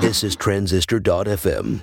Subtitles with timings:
[0.00, 1.82] This is Transistor.fm.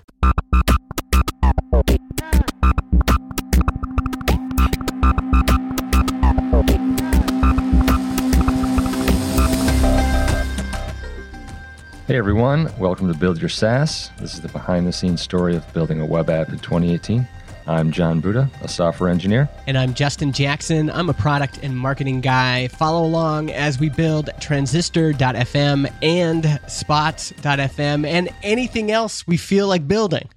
[12.07, 14.09] Hey everyone, welcome to Build Your SaaS.
[14.17, 17.27] This is the behind the scenes story of building a web app in 2018.
[17.67, 19.49] I'm Jon Buda, a software engineer.
[19.65, 20.91] And I'm Justin Jackson.
[20.91, 22.67] I'm a product and marketing guy.
[22.67, 30.29] Follow along as we build transistor.fm and spots.fm and anything else we feel like building.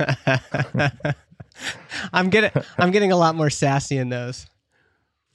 [2.12, 4.46] I'm getting I'm getting a lot more sassy in those.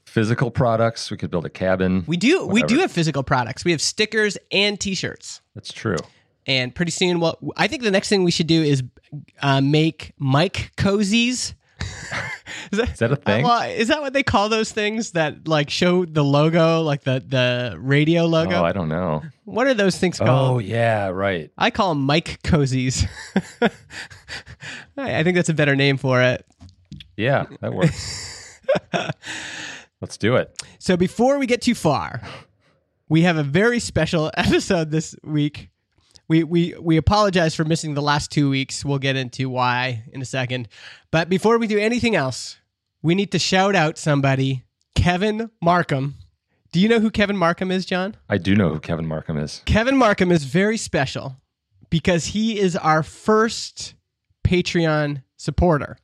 [0.06, 2.04] Physical products, we could build a cabin.
[2.06, 3.64] We do we do have physical products.
[3.64, 5.40] We have stickers and t-shirts.
[5.56, 5.98] That's true.
[6.46, 8.84] And pretty soon what I think the next thing we should do is
[9.42, 11.54] uh, make mic cozies.
[12.72, 13.44] is, that, is that a thing?
[13.44, 17.24] Well, is that what they call those things that like show the logo, like the
[17.26, 18.58] the radio logo?
[18.58, 19.22] Oh, I don't know.
[19.46, 20.56] What are those things called?
[20.56, 21.52] Oh, yeah, right.
[21.58, 23.08] I call them mic cozies.
[24.98, 26.46] I think that's a better name for it.
[27.18, 28.60] Yeah, that works.
[30.02, 30.62] Let's do it.
[30.80, 32.22] So before we get too far,
[33.10, 35.70] we have a very special episode this week.
[36.28, 38.86] We, we, we apologize for missing the last two weeks.
[38.86, 40.70] We'll get into why in a second.
[41.12, 42.58] But before we do anything else,
[43.02, 44.64] we need to shout out somebody,
[44.96, 46.16] Kevin Markham.
[46.72, 48.16] Do you know who Kevin Markham is, Jon?
[48.30, 49.62] I do know who Kevin Markham is.
[49.66, 51.36] Kevin Markham is very special
[51.90, 53.94] because he is our first
[54.44, 55.98] Patreon supporter.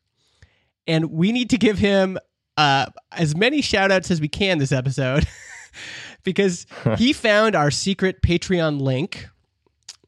[0.86, 2.20] And we need to give him
[2.58, 5.26] uh, as many shout outs as we can this episode
[6.24, 6.66] because
[6.98, 9.28] he found our secret Patreon link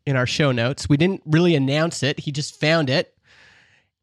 [0.06, 0.90] in our show notes.
[0.90, 3.18] We didn't really announce it, he just found it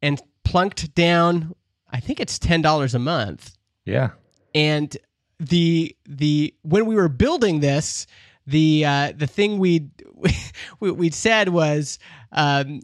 [0.00, 1.54] and plunked down,
[1.90, 3.56] I think it's $10 a month.
[3.84, 4.10] Yeah.
[4.54, 4.96] And
[5.40, 8.06] the the when we were building this,
[8.46, 9.88] the uh, the thing we
[10.80, 11.98] we we'd said was
[12.32, 12.80] um,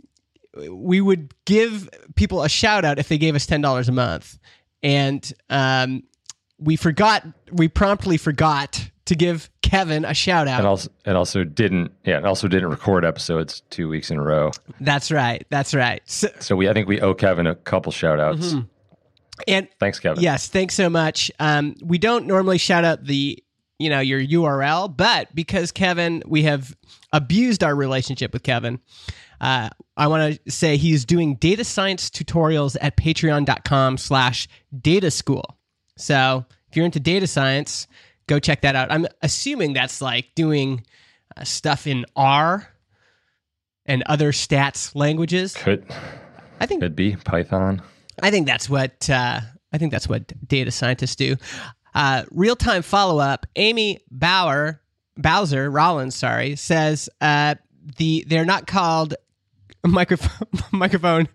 [0.70, 4.38] we would give people a shout out if they gave us ten dollars a month,
[4.82, 6.04] and um,
[6.58, 10.60] we forgot we promptly forgot to give Kevin a shout out.
[10.60, 14.22] And also, and also didn't, yeah, and also didn't record episodes two weeks in a
[14.22, 14.50] row.
[14.80, 15.46] That's right.
[15.50, 16.02] That's right.
[16.06, 18.52] So, So we, I think we owe Kevin a couple shout outs.
[18.54, 18.60] Mm-hmm.
[19.48, 20.22] and Thanks, Kevin.
[20.22, 21.30] Yes, thanks so much.
[21.38, 23.42] Um, we don't normally shout out the
[23.78, 26.76] you know your URL, but because Kevin, we have
[27.12, 28.80] abused our relationship with Kevin.
[29.40, 34.48] Uh, I want to say he's doing data science tutorials at patreon.com slash
[34.80, 35.58] data school.
[35.98, 37.86] So if you're into data science,
[38.26, 38.90] go check that out.
[38.90, 40.84] I'm assuming that's like doing
[41.36, 42.68] uh, stuff in R
[43.86, 45.54] and other stats languages.
[45.54, 45.84] Could,
[46.60, 47.82] I think could be Python.
[48.22, 49.40] I think that's what uh,
[49.72, 51.36] I think that's what data scientists do.
[51.94, 53.46] Uh, Real time follow up.
[53.56, 54.80] Amy Bauer
[55.16, 57.54] Bowser Rollins, sorry, says uh,
[57.96, 59.14] the they're not called
[59.86, 61.28] microphone microphone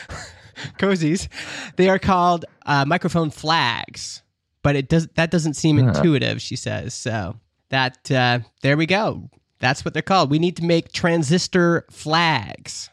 [0.78, 1.28] cozies.
[1.76, 4.22] They are called uh, microphone flags,
[4.62, 5.88] but it does that doesn't seem Huh.
[5.88, 6.40] intuitive.
[6.42, 7.36] She says so.
[7.70, 9.30] That uh, there we go.
[9.58, 10.30] That's what they're called.
[10.30, 12.90] We need to make transistor flags.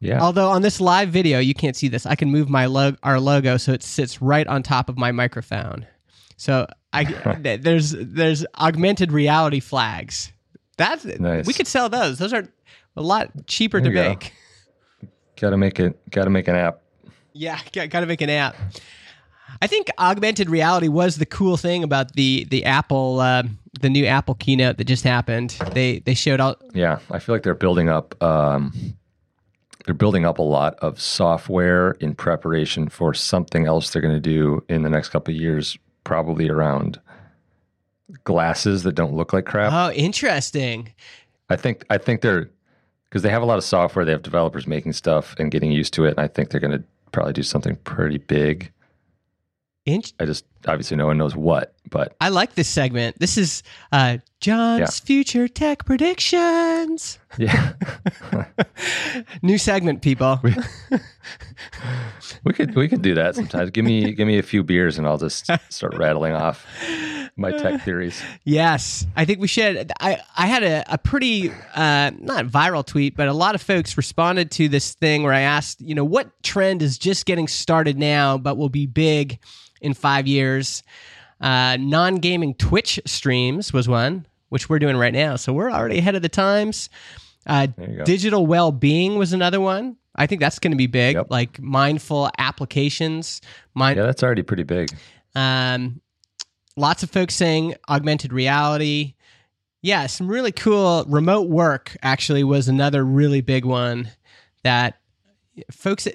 [0.00, 0.20] Yeah.
[0.20, 2.04] Although on this live video, you can't see this.
[2.04, 5.12] I can move my log- our logo so it sits right on top of my
[5.12, 5.86] microphone.
[6.36, 7.04] So I
[7.60, 10.32] there's there's augmented reality flags.
[10.76, 11.46] That's Nice.
[11.46, 12.18] we could sell those.
[12.18, 12.44] Those are
[12.96, 14.08] a lot cheaper to There you go.
[14.10, 14.32] make.
[15.40, 16.80] Gotta make it, gotta make an app.
[17.32, 18.56] Yeah, got, got to make an app.
[19.60, 23.42] I think augmented reality was the cool thing about the the Apple uh,
[23.80, 25.56] the new Apple keynote that just happened.
[25.72, 28.20] They they showed all Yeah, I feel like they're building up.
[28.22, 28.96] Um,
[29.84, 34.20] they're building up a lot of software in preparation for something else they're going to
[34.20, 37.00] do in the next couple of years, probably around
[38.24, 39.72] glasses that don't look like crap.
[39.72, 40.92] Oh, interesting.
[41.48, 42.50] I think I think they're
[43.08, 44.04] because they have a lot of software.
[44.04, 46.10] They have developers making stuff and getting used to it.
[46.10, 48.70] And I think they're going to probably do something pretty big.
[49.88, 53.18] In- I just obviously no one knows what, but I like this segment.
[53.18, 54.86] This is uh, Jon's Yeah.
[55.04, 57.18] future tech predictions.
[57.38, 57.74] yeah,
[59.42, 60.40] New segment, people.
[62.44, 63.70] we could we could do that sometimes.
[63.70, 66.66] Give me give me a few beers and I'll just start rattling off
[67.36, 68.20] my tech theories.
[68.44, 69.92] yes, I think we should.
[70.00, 73.96] I I had a, a pretty uh, not viral tweet, but a lot of folks
[73.96, 77.98] responded to this thing where I asked, you know, what trend is just getting started
[77.98, 79.38] now, but will be big
[79.80, 80.47] in five years.
[81.40, 85.36] Uh, Non gaming Twitch streams was one, which we're doing right now.
[85.36, 86.88] So we're already ahead of the times.
[87.46, 88.04] Uh, There you go.
[88.04, 89.96] digital well being was another one.
[90.16, 91.26] I think that's going to be big, Yep.
[91.30, 93.40] like mindful applications.
[93.74, 94.88] Mind, Yeah, that's already pretty big.
[95.36, 96.00] um,
[96.76, 99.14] lots of folks saying augmented reality.
[99.80, 104.08] Yeah, some really cool remote work actually was another really big one
[104.64, 104.98] that
[105.70, 106.08] folks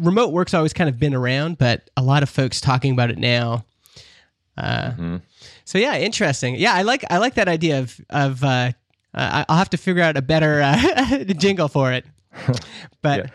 [0.00, 3.18] remote work's always kind of been around, but a lot of folks talking about it
[3.18, 3.64] now.
[4.58, 5.22] Uh, Mhm.
[5.64, 6.56] So yeah, interesting.
[6.56, 8.72] Yeah, I like I like that idea of of uh,
[9.14, 12.04] uh, I'll have to figure out a better uh, jingle for it.
[13.02, 13.30] But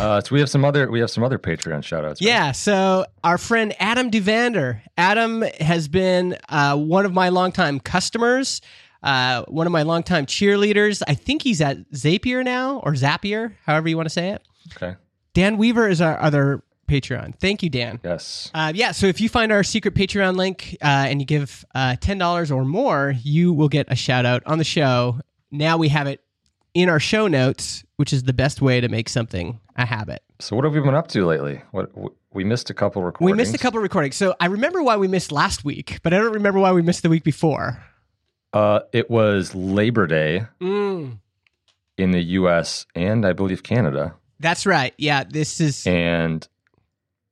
[0.00, 2.20] Uh, so we have some other we have some other Patreon shout outs.
[2.20, 4.80] Yeah, so our friend Adam Duvander.
[4.96, 8.60] Adam has been uh, one of my longtime customers,
[9.02, 11.02] uh, one of my longtime cheerleaders.
[11.08, 14.42] I think he's at Zapier now or Zapier, however you want to say it.
[14.76, 14.94] Okay.
[15.34, 17.34] Dan Weaver is our other Patreon.
[17.38, 18.00] Thank you, Dan.
[18.04, 18.50] Yes.
[18.52, 21.96] Uh, yeah, so if you find our secret Patreon link uh, and you give uh,
[22.00, 25.20] $10 or more, you will get a shout out on the show.
[25.50, 26.20] Now we have it
[26.74, 30.22] in our show notes, which is the best way to make something a habit.
[30.40, 31.62] So what have we been up to lately?
[31.70, 33.32] What w- we missed a couple recordings.
[33.32, 34.16] We missed a couple recordings.
[34.16, 37.02] So I remember why we missed last week, but I don't remember why we missed
[37.02, 37.82] the week before.
[38.52, 41.18] Uh, it was Labor Day Mm,
[41.98, 42.86] in the U.S.
[42.94, 44.94] and I believe Canada, that's right.
[44.96, 45.86] Yeah, this is.
[45.86, 46.46] and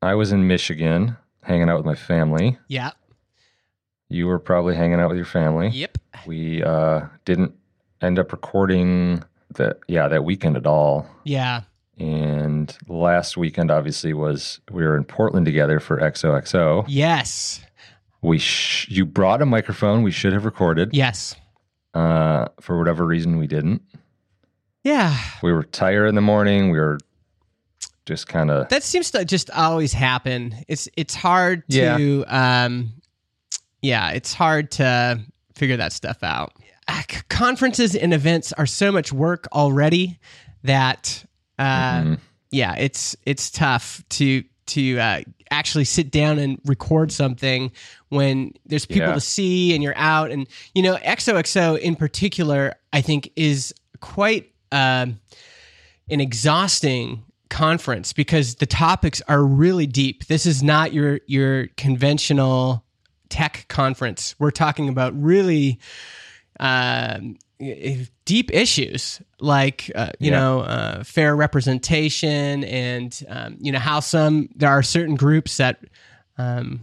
[0.02, 2.58] I was in Michigan hanging out with my family.
[2.68, 2.92] Yeah.
[4.08, 5.68] You were probably hanging out with your family.
[5.68, 5.98] Yep.
[6.26, 7.54] We uh, didn't
[8.00, 9.24] end up recording
[9.54, 11.06] that yeah that weekend at all.
[11.24, 11.62] Yeah.
[11.98, 16.84] And last weekend obviously was we were in Portland together for XOXO.
[16.86, 17.60] Yes.
[18.22, 20.02] We sh- you brought a microphone.
[20.02, 20.90] We should have recorded.
[20.92, 21.34] Yes.
[21.94, 23.82] Uh, for whatever reason, we didn't.
[24.84, 25.16] Yeah.
[25.42, 26.70] We were tired in the morning.
[26.70, 26.98] We were
[28.08, 30.55] just kind of That seems to just always happen.
[30.66, 32.93] It's it's hard to um
[33.82, 35.20] yeah, it's hard to
[35.55, 36.52] figure that stuff out.
[36.88, 40.19] Uh, Conferences and events are so much work already
[40.64, 41.25] that
[41.58, 42.19] uh Mhm.
[42.50, 45.20] yeah, it's it's tough to to uh,
[45.50, 47.70] actually sit down and record something
[48.10, 49.14] when there's people Yeah.
[49.14, 54.50] to see and you're out and you know XOXO in particular I think is quite
[54.72, 55.19] um,
[56.10, 60.26] an exhausting conference because the topics are really deep.
[60.26, 62.84] This is not your your conventional
[63.28, 64.34] tech conference.
[64.38, 65.78] We're talking about really
[66.60, 67.36] um,
[68.24, 70.38] deep issues like uh, you Yeah.
[70.38, 75.78] know uh, fair representation and um, you know how some there are certain groups that
[76.38, 76.80] um,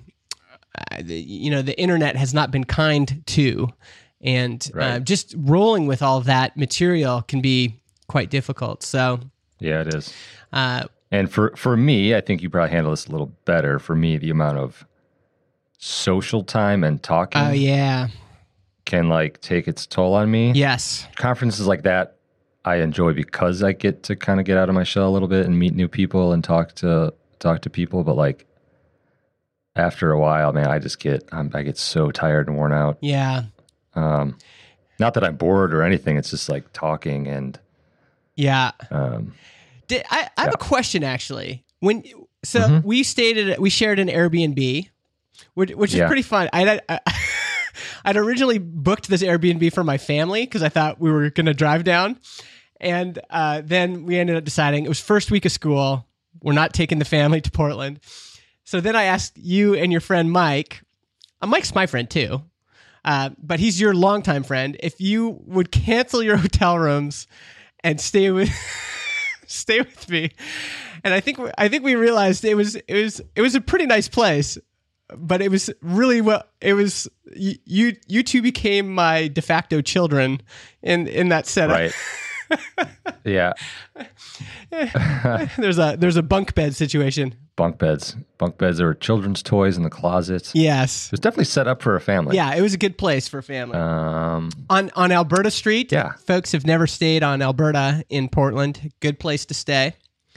[0.91, 3.69] uh, you know the internet has not been kind to
[4.21, 5.03] and uh, Right.
[5.03, 9.19] just rolling with all that material can be quite difficult so
[9.59, 10.13] yeah, it is.
[10.53, 13.79] uh, And for for me, I think you probably handle this a little better.
[13.79, 14.85] For me, the amount of
[15.77, 18.07] social time and talking oh yeah
[18.85, 20.51] can like take its toll on me.
[20.53, 22.15] yes Conferences like that
[22.63, 25.27] I enjoy because I get to kind of get out of my shell a little
[25.27, 28.03] bit and meet new people and talk to talk to people.
[28.03, 28.45] But like
[29.75, 32.97] after a while, man, I just get I'm, I get so tired and worn out.
[33.01, 33.43] yeah
[33.93, 34.37] Um,
[34.99, 36.17] not that I'm bored or anything.
[36.17, 37.59] It's just like talking and
[38.35, 39.33] yeah um,
[39.87, 41.63] Did, I, I have a question actually.
[41.79, 42.03] When
[42.43, 42.83] so Mhm.
[42.83, 44.89] we stayed at we shared an Airbnb,
[45.53, 46.07] which, which is Yeah.
[46.07, 46.49] pretty fun.
[46.53, 46.99] I, I
[48.05, 51.53] I'd originally booked this Airbnb for my family because I thought we were going to
[51.53, 52.19] drive down,
[52.79, 56.05] and uh, then we ended up deciding it was first week of school.
[56.41, 57.99] We're not taking the family to Portland.
[58.63, 60.81] So then I asked you and your friend Mike.
[61.41, 62.41] Uh, Mike's my friend too,
[63.03, 64.77] uh, but he's your longtime friend.
[64.79, 67.27] If you would cancel your hotel rooms
[67.85, 68.49] and stay with
[69.47, 70.31] stay with me,
[71.03, 73.85] and I think I think we realized it was it was it was a pretty
[73.85, 74.57] nice place,
[75.15, 76.43] but it was really well.
[76.59, 80.41] It was you you, you two became my de facto children
[80.81, 81.77] in in that setup.
[81.77, 81.93] right.
[83.23, 83.53] yeah,
[85.57, 87.35] there's a there's a bunk bed situation.
[87.55, 88.15] bunk beds.
[88.37, 90.51] Bunk beds are children's toys in the closets.
[90.53, 91.05] Yes.
[91.07, 92.35] It was definitely set up for a family.
[92.35, 93.77] Yeah, it was a good place for a family.
[93.77, 95.91] Um, on on Alberta Street.
[95.91, 96.13] Yeah.
[96.27, 98.91] Folks have never stayed on Alberta in Portland.
[98.99, 99.95] Good place to stay.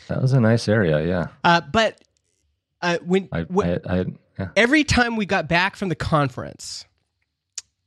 [0.09, 1.05] that was a nice area.
[1.07, 1.27] Yeah.
[1.43, 2.01] Uh, but
[2.81, 4.05] uh, when, I, when I, I
[4.39, 4.49] yeah.
[4.57, 6.85] every time we got back from the conference,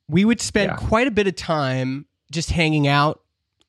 [0.09, 0.87] we would spend Yeah.
[0.87, 3.20] quite a bit of time just hanging out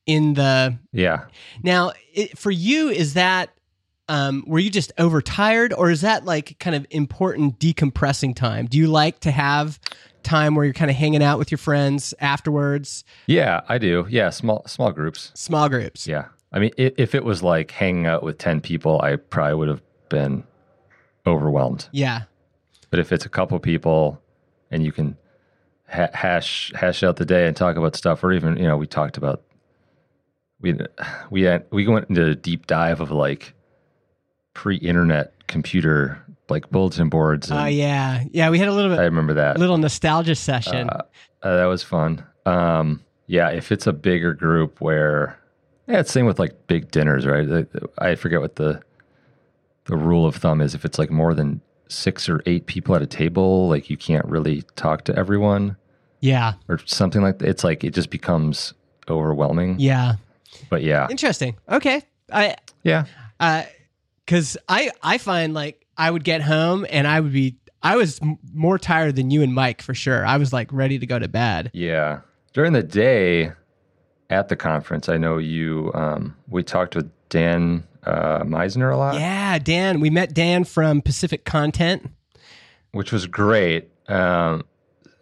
[0.07, 0.79] in the.
[0.93, 1.25] Yeah.
[1.63, 3.51] Now, it, for you, is that
[4.09, 8.67] um, were you just overtired, or is that like kind of important decompressing time?
[8.67, 9.79] Do you like to have
[10.23, 14.07] time where you're kind of hanging out with your friends afterwards, Yeah, I do.
[14.09, 14.31] Yeah.
[14.31, 15.33] Small, small groups.
[15.35, 16.07] small groups?
[16.07, 16.27] Yeah.
[16.53, 19.69] I mean, i- if it was like hanging out with 10 people, I probably would
[19.69, 20.45] have been
[21.27, 21.89] overwhelmed.
[21.93, 22.23] Yeah.
[22.91, 24.21] But if it's a couple people
[24.71, 25.17] and you can
[25.89, 28.87] ha- hash hash out the day and talk about stuff, or even you know, we
[28.87, 29.43] talked about
[30.62, 30.78] we
[31.31, 33.52] we had, we went into a deep dive of like
[34.54, 37.50] pre-internet computer like bulletin boards.
[37.50, 38.50] Oh and yeah, yeah.
[38.50, 39.57] We had a little bit, I remember that.
[39.57, 40.88] a little nostalgia session.
[40.90, 41.02] Uh,
[41.42, 42.25] uh, that was fun.
[42.47, 45.38] Um, yeah, if it's a bigger group where,
[45.87, 47.66] yeah, it's same with like big dinners, right?
[47.99, 48.83] I forget what the
[49.87, 50.75] the rule of thumb is.
[50.75, 54.25] If it's like more than six or eight people at a table, like you can't
[54.26, 55.76] really talk to everyone
[56.21, 56.54] Yeah.
[56.69, 57.49] or something like that.
[57.49, 58.75] It's like it just becomes
[59.09, 59.76] overwhelming.
[59.78, 60.14] Yeah.
[60.71, 61.57] But yeah, Interesting.
[61.69, 62.02] Okay.
[62.33, 63.04] I yeah,
[64.25, 68.21] because I I find like I would get home and I would be I was
[68.23, 70.25] m- more tired than you and Mike for sure.
[70.25, 71.71] I was like ready to go to bed.
[71.73, 72.21] yeah.
[72.54, 73.50] During the day
[74.28, 75.90] at the conference, I know you.
[75.95, 79.14] Um, we talked with Dan uh, Misener a lot.
[79.14, 80.00] Yeah, Dan.
[80.00, 82.11] We met Dan from Pacific Content.
[82.92, 83.88] which was great.
[84.09, 84.64] Um,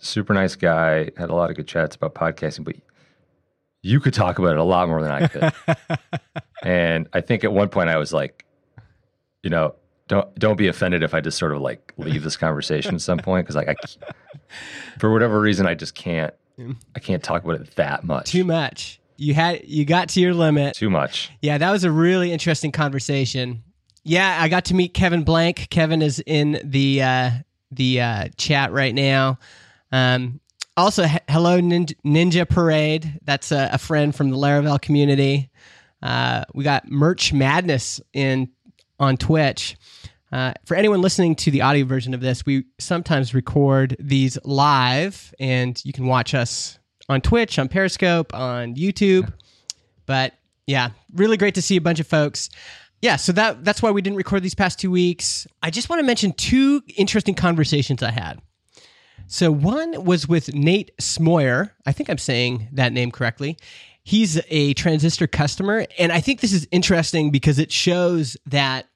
[0.00, 1.10] super nice guy.
[1.16, 2.74] Had a lot of good chats about podcasting, but
[3.82, 5.52] you could talk about it a lot more than I could.
[6.62, 8.44] and I think at one point I was like,
[9.42, 9.74] you know,
[10.08, 13.18] don't don't be offended if I just sort of like leave this conversation at some
[13.22, 13.74] point because like I,
[14.98, 16.34] for whatever reason, I just can't.
[16.94, 18.30] I can't talk about it that much.
[18.30, 19.00] Too much.
[19.16, 20.74] You had you got to your limit.
[20.74, 21.30] Too much.
[21.40, 23.62] Yeah, that was a really interesting conversation.
[24.02, 25.68] Yeah, I got to meet Kevin Blank.
[25.70, 27.30] Kevin is in the uh,
[27.70, 29.38] the uh, chat right now.
[29.92, 30.40] Um,
[30.80, 33.20] also, he- hello Ninja, Ninja Parade.
[33.24, 35.50] That's a, a friend from the Laravel community.
[36.02, 38.50] Uh, we got Merch Madness in
[38.98, 39.76] on Twitch.
[40.32, 45.34] Uh, for anyone listening to the audio version of this, we sometimes record these live,
[45.40, 49.32] and you can watch us on Twitch, on Periscope, on YouTube.
[50.06, 50.34] But
[50.66, 52.48] yeah, really great to see a bunch of folks.
[53.02, 55.46] Yeah, so that that's why we didn't record these past two weeks.
[55.62, 58.40] I just want to mention two interesting conversations I had.
[59.32, 61.70] So one was with Nate Smoyer.
[61.86, 63.56] I think I'm saying that name correctly.
[64.02, 68.88] He's a transistor customer, and I think this is interesting because it shows that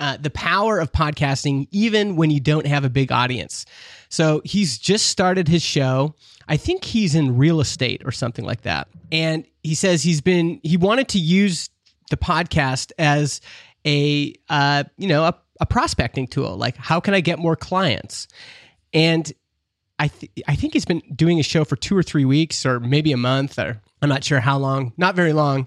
[0.00, 3.64] uh, the power of podcasting, even when you don't have a big audience.
[4.08, 6.16] So he's just started his show.
[6.48, 8.88] I think he's in real estate or something like that.
[9.12, 11.70] And he says he's been, he wanted to use
[12.10, 13.40] the podcast as
[13.86, 16.56] a, uh, you know, a, a prospecting tool.
[16.56, 18.26] Like, how can I get more clients?
[18.92, 19.32] And
[19.98, 22.80] I, th- I think he's been doing a show for two or three weeks or
[22.80, 25.66] maybe a month or I'm not sure how long, not very long.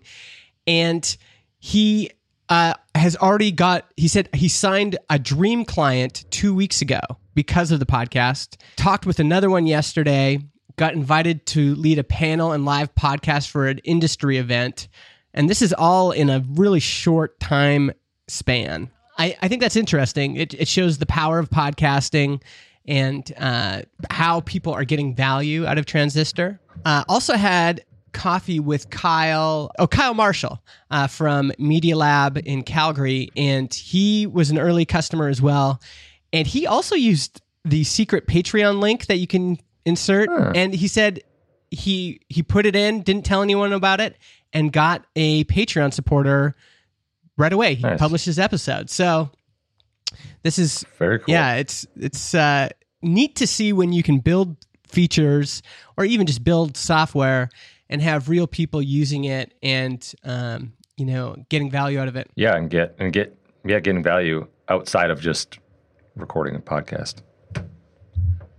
[0.67, 1.17] And
[1.57, 2.11] he
[2.47, 6.99] uh, has already got, he said he signed a dream client two weeks ago
[7.33, 8.57] because of the podcast.
[8.75, 10.39] Talked with another one yesterday,
[10.75, 14.87] got invited to lead a panel and live podcast for an industry event.
[15.33, 17.91] And this is all in a really short time
[18.27, 18.89] span.
[19.17, 20.37] I, I think that's interesting.
[20.37, 22.41] It, it shows the power of podcasting
[22.89, 26.59] and uh, how people are getting value out of Transistor.
[26.83, 33.29] Uh, also had coffee with Kyle, oh, Kyle Marshall uh, from Media Lab in Calgary.
[33.37, 35.79] And he was an early customer as well.
[36.33, 40.29] And he also used the secret Patreon link that you can insert.
[40.55, 41.21] And he said
[41.71, 44.17] he he put it in, didn't tell anyone about it,
[44.51, 46.55] and got a Patreon supporter
[47.37, 47.75] right away.
[47.75, 47.99] He Nice.
[47.99, 48.89] published his episode.
[48.89, 49.29] So
[50.43, 51.33] this is Very cool.
[51.33, 52.69] yeah, it's it's uh,
[53.01, 54.55] neat to see when you can build
[54.87, 55.61] features
[55.97, 57.49] or even just build software
[57.89, 62.29] and have real people using it and um, you know getting value out of it.
[62.35, 63.35] Yeah, and get and get
[63.65, 65.59] yeah, getting value outside of just
[66.15, 67.21] recording a podcast.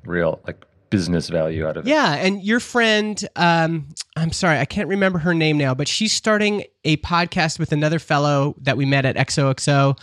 [0.04, 1.90] Real like business value out of it.
[1.90, 6.12] Yeah, and your friend, um, I'm sorry, I can't remember her name now, but she's
[6.12, 9.96] starting a podcast with another fellow that we met at XOXO,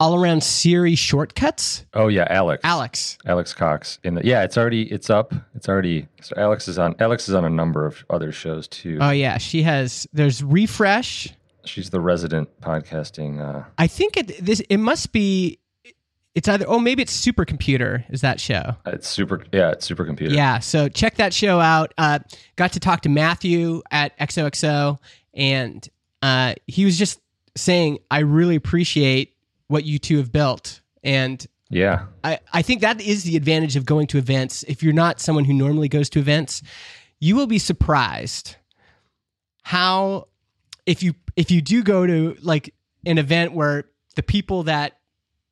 [0.00, 1.84] all around Siri shortcuts.
[1.94, 2.60] Oh yeah, Alex.
[2.64, 3.18] Alex.
[3.26, 3.98] Alex Cox.
[4.04, 5.34] In the, yeah, it's already it's up.
[5.54, 8.98] It's already so Alex is on Alex is on a number of other shows too.
[9.00, 10.06] Oh yeah, she has.
[10.12, 11.28] There's refresh.
[11.64, 13.40] She's the resident podcasting.
[13.40, 15.58] Uh, I think it this it must be.
[16.34, 18.76] It's either oh maybe it's Supercomputer is that show.
[18.86, 19.44] it's super.
[19.52, 20.30] Yeah, it's supercomputer.
[20.32, 21.92] Yeah, so check that show out.
[21.98, 22.20] Uh,
[22.54, 24.98] got to talk to Matthew at XOXO,
[25.34, 25.88] and
[26.22, 27.20] uh, he was just
[27.56, 29.34] saying, I really appreciate
[29.68, 30.80] what you two have built.
[31.02, 32.06] And Yeah.
[32.24, 34.64] I, I think that is the advantage of going to events.
[34.64, 36.62] If you're not someone who normally goes to events,
[37.20, 38.56] you will be surprised
[39.62, 40.28] how
[40.86, 42.74] if you if you do go to like
[43.06, 43.84] an event where
[44.16, 44.98] the people that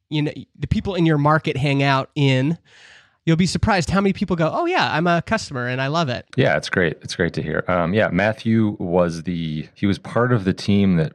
[0.08, 2.56] you know the people in your market hang out in
[3.26, 6.08] you'll be surprised how many people go oh yeah i'm a customer and i love
[6.08, 6.96] it Yeah, it's great.
[7.02, 7.64] It's great to hear.
[7.68, 11.12] Um, yeah, Matthew was the he was part of the team that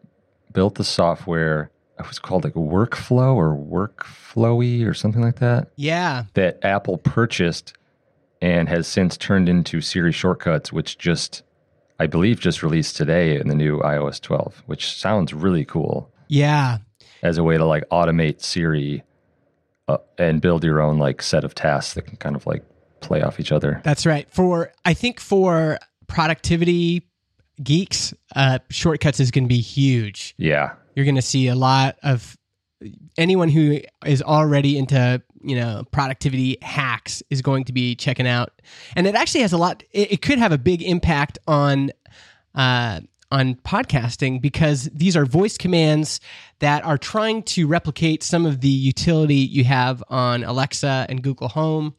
[0.53, 1.70] built the software.
[2.01, 5.69] It was called like Workflow or Workflowy or something like that.
[5.75, 7.73] yeah That Apple purchased
[8.41, 11.43] and has since turned into Siri shortcuts, which just
[11.99, 16.79] I believe just released today in the new iOS 12, which sounds really cool yeah
[17.23, 19.03] as a way to like automate Siri
[19.87, 22.63] uh, and build your own like set of tasks that can kind of like
[23.01, 23.81] play off each other.
[23.83, 24.27] That's right.
[24.31, 25.77] For I think for
[26.07, 27.03] productivity
[27.61, 30.33] geeks, uh, shortcuts is going to be huge.
[30.37, 30.73] Yeah.
[30.95, 32.37] You're going to see a lot of
[33.17, 38.61] anyone who is already into you know productivity hacks is going to be checking out,
[38.95, 39.83] and it actually has a lot.
[39.91, 41.91] It, it could have a big impact on.
[42.53, 42.99] Uh,
[43.33, 46.19] on podcasting because these are voice commands
[46.59, 51.47] that are trying to replicate some of the utility you have on Alexa and Google
[51.47, 51.95] Home.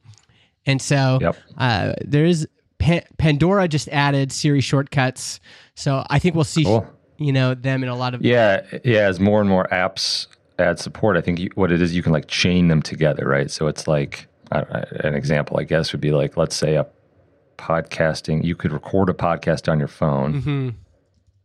[0.67, 1.37] And so Yep.
[1.57, 2.47] uh, there is
[2.79, 5.41] Pa- Pandora just added Siri shortcuts.
[5.75, 6.87] So I think we'll see, Cool.
[7.25, 8.23] You know, them in a lot of.
[8.23, 9.01] Yeah, yeah.
[9.09, 10.27] As more and more apps
[10.59, 13.51] add support, I think you, what it is, you can like chain them together, right?
[13.51, 14.65] So it's like know,
[15.01, 16.87] an example, I guess, would be like, let's say a
[17.59, 18.45] podcasting.
[18.45, 20.75] You could record a podcast on your phone, Mhm.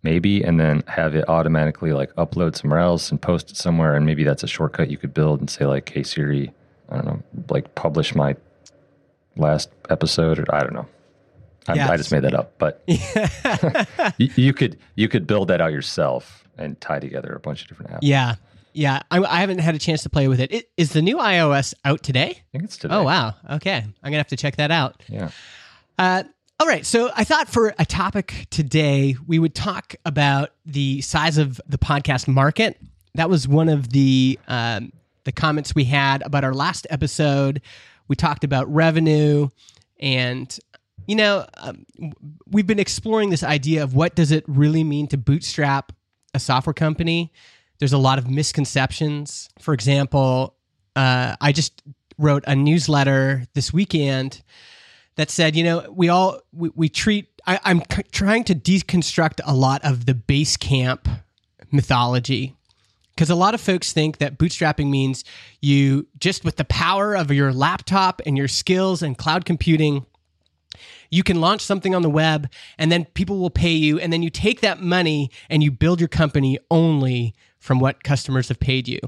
[0.03, 4.05] maybe, and then have it automatically like upload somewhere else and post it somewhere, and
[4.05, 6.51] maybe that's a shortcut you could build and say like, "Hey Siri,
[6.89, 8.35] I don't know, like publish my
[9.37, 10.87] last episode," or I don't know.
[11.69, 12.83] I, just made that up, but
[14.17, 17.67] you, you could you could build that out yourself and tie together a bunch of
[17.67, 17.99] different apps.
[18.01, 18.35] Yeah.
[18.73, 19.01] Yeah.
[19.09, 20.51] I, I haven't had a chance to play with it.
[20.51, 20.69] it.
[20.77, 22.29] Is the new iOS out today?
[22.29, 22.93] I think it's today.
[22.93, 23.35] Oh, wow.
[23.49, 23.77] Okay.
[23.77, 25.01] I'm going to have to check that out.
[25.09, 25.29] Yeah.
[25.97, 26.23] Uh,
[26.59, 26.85] all right.
[26.85, 31.77] So I thought for a topic today, we would talk about the size of the
[31.77, 32.79] podcast market.
[33.15, 34.91] That was one of the um,
[35.23, 37.61] the comments we had about our last episode.
[38.07, 39.49] We talked about revenue,
[39.99, 40.57] and
[41.07, 41.85] you know, um,
[42.45, 45.93] we've been exploring this idea of what does it really mean to bootstrap
[46.33, 47.31] a software company.
[47.79, 49.49] There's a lot of misconceptions.
[49.59, 50.55] For example,
[50.95, 51.81] uh, I just
[52.17, 54.43] wrote a newsletter this weekend
[55.15, 57.29] that said, you know, we all we, we treat.
[57.45, 61.07] I, I'm c- trying to deconstruct a lot of the Basecamp
[61.71, 62.55] mythology
[63.15, 65.23] because a lot of folks think that bootstrapping means
[65.61, 70.05] you just with the power of your laptop and your skills and cloud computing
[71.09, 74.23] you can launch something on the web and then people will pay you and then
[74.23, 78.87] you take that money and you build your company only from what customers have paid
[78.87, 78.99] you.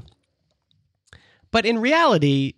[1.50, 2.54] But in reality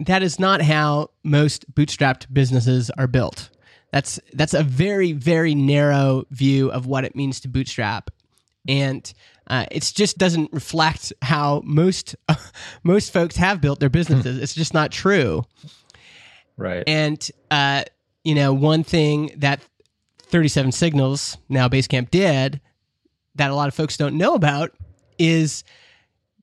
[0.00, 3.50] that is not how most bootstrapped businesses are built.
[3.92, 8.10] That's that's a very very narrow view of what it means to bootstrap.
[8.66, 9.12] And
[9.46, 12.16] uh, it just doesn't reflect how most
[12.82, 14.38] most folks have built their businesses.
[14.38, 15.44] It's just not true.
[16.56, 16.84] Right.
[16.86, 17.82] and uh,
[18.24, 19.60] you know, one thing that
[20.18, 22.60] 37 Signals now Basecamp did
[23.36, 24.72] that a lot of folks don't know about
[25.18, 25.64] is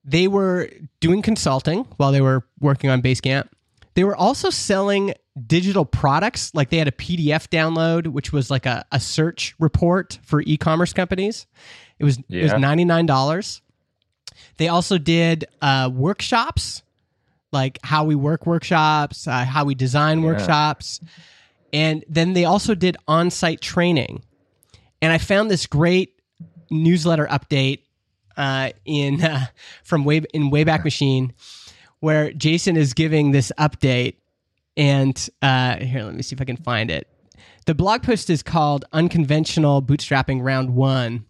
[0.04, 3.48] they were doing consulting while they were working on Basecamp.
[3.94, 5.14] They were also selling
[5.48, 10.20] digital products, like they had a PDF download, which was like a, a search report
[10.24, 11.46] for e-commerce companies.
[12.00, 13.62] It was it was ninety nine dollars.
[14.58, 16.84] They also did uh, workshops,
[17.52, 21.00] like how we work workshops, uh, how we design workshops,
[21.74, 24.24] and then they also did on site training.
[25.02, 26.20] And I found this great
[26.70, 27.80] newsletter update
[28.38, 29.46] uh, in uh,
[29.84, 31.34] from way in Wayback Machine,
[32.00, 34.16] where Jason is giving this update.
[34.78, 37.08] And uh, here, let me see if I can find it.
[37.66, 41.26] The blog post is called "Unconventional Bootstrapping Round One,"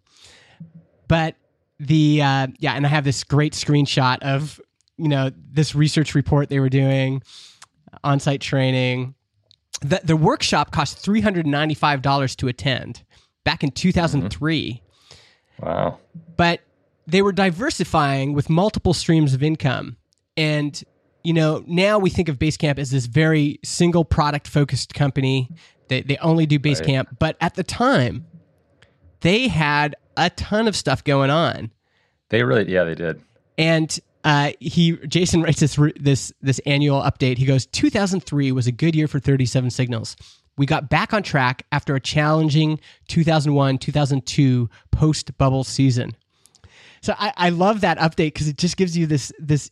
[1.07, 1.35] but
[1.79, 4.61] the uh, yeah, and I have this great screenshot of
[4.97, 7.23] you know this research report they were doing,
[8.03, 9.15] on-site training.
[9.81, 13.03] The, the workshop cost three hundred ninety-five dollars to attend
[13.43, 14.81] back in two thousand three
[15.59, 15.99] Wow.
[16.37, 16.61] but
[17.07, 19.97] they were diversifying with multiple streams of income.
[20.37, 20.81] And,
[21.23, 25.49] you know, now we think of Basecamp as this very single product focused company.
[25.87, 27.17] They, they only do Basecamp.
[27.19, 28.25] But at the time,
[29.19, 31.71] they had a ton of stuff going on.
[32.29, 33.21] They really, yeah, they did.
[33.57, 37.37] And uh, he, Jason writes this, this, this annual update.
[37.37, 40.15] He goes, 2003 was a good year for 37 Signals.
[40.57, 46.15] We got back on track after a challenging 2001 2002 post bubble season.
[47.01, 49.71] So I, I love that update because it just gives you this this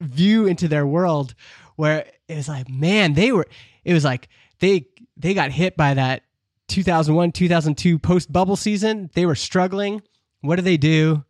[0.00, 1.34] view into their world
[1.76, 3.46] where it was like, man, they were.
[3.84, 4.28] It was like
[4.60, 6.22] they they got hit by that
[6.68, 9.10] 2001 2002 post bubble season.
[9.14, 10.02] They were struggling.
[10.42, 11.24] What do they do?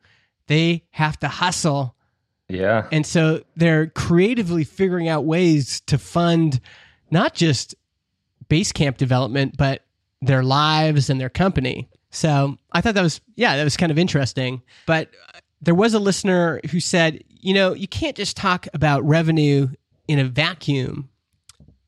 [0.46, 1.96] They have to hustle,
[2.50, 2.86] Yeah.
[2.92, 6.60] and so they're creatively figuring out ways to fund
[7.10, 7.74] not just
[8.48, 9.82] Basecamp development, but
[10.20, 11.88] their lives and their company.
[12.10, 14.62] So I thought that was, yeah, that was kind of interesting.
[14.86, 19.04] But uh, there was a listener who said, you know, you can't just talk about
[19.06, 19.68] revenue
[20.08, 21.08] in a vacuum.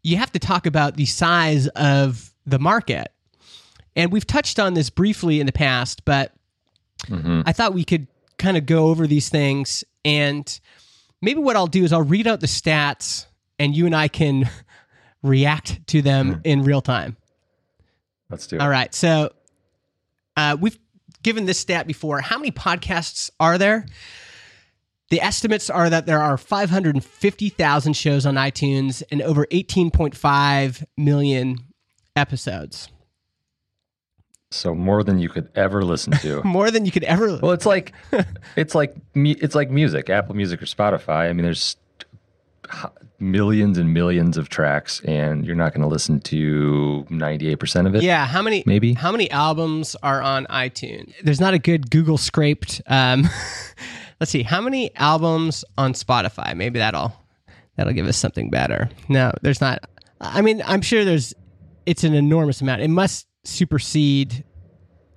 [0.03, 3.09] You have to talk about the size of the market.
[3.97, 6.33] And we've touched on this briefly in the past, but
[7.09, 8.07] hmm I thought we could
[8.39, 9.83] kind of go over these things.
[10.05, 10.61] And
[11.21, 13.27] maybe what I'll do is I'll read out the stats
[13.59, 14.49] and you and I can
[15.23, 17.17] react to them in real time.
[18.29, 18.63] Let's do it.
[18.63, 18.93] All right.
[18.95, 19.33] So
[20.37, 20.79] uh, we've
[21.23, 22.21] given this stat before.
[22.21, 23.87] How many podcasts are there?
[25.11, 31.59] The estimates are that there are 550,000 shows on iTunes and over 18.5 million
[32.17, 32.89] episodes.
[34.55, 36.43] So more than you could ever listen to.
[36.45, 37.39] More than you could ever.
[37.39, 37.93] well, it's like
[38.57, 41.29] it's like it's like music, Apple Music or Spotify.
[41.29, 41.77] I mean, there's
[43.19, 48.03] millions and millions of tracks, and you're not going to listen to 98% of it.
[48.03, 48.95] Yeah, how many Maybe.
[48.95, 51.13] how many albums are on iTunes?
[51.23, 52.83] There's not a good Google scraped.
[52.87, 53.29] Um,
[54.21, 56.55] let's see, how many albums on Spotify?
[56.57, 57.15] Maybe that'll
[57.77, 58.91] that'll give us something better.
[59.09, 59.79] No, there's not.
[60.21, 61.35] I mean, I'm sure there's.
[61.85, 62.83] It's an enormous amount.
[62.83, 64.45] It must supersede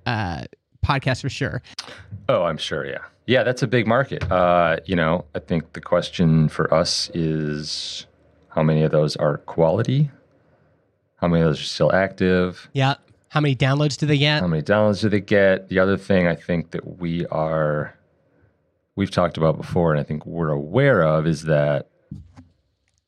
[0.06, 0.44] uh,
[0.84, 1.62] podcasts for sure.
[2.28, 2.86] Oh, I'm sure.
[2.86, 2.98] Yeah.
[3.26, 4.30] Yeah, that's a big market.
[4.30, 8.06] Uh, you know, I think the question for us is
[8.48, 10.10] how many of those are quality?
[11.16, 12.68] How many of those are still active?
[12.72, 12.94] Yeah.
[13.28, 14.40] How many downloads do they get?
[14.40, 15.68] How many downloads do they get?
[15.68, 17.94] The other thing I think that we are,
[18.94, 21.88] we've talked about before, and I think we're aware of is that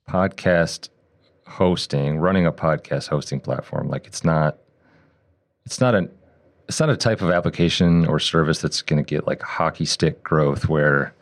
[0.09, 0.89] podcast
[1.47, 4.59] hosting, running a podcast hosting platform, like it's not,
[5.69, 6.09] it's not an,
[6.67, 10.23] it's not a type of application or service that's going to get like hockey stick
[10.23, 11.15] growth where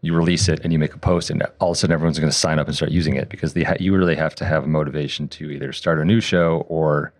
[0.00, 2.30] you release it and you make a post and all of a sudden everyone's going
[2.30, 4.66] to sign up and start using it because ha- you really have to have a
[4.68, 7.12] motivation to either start a new show or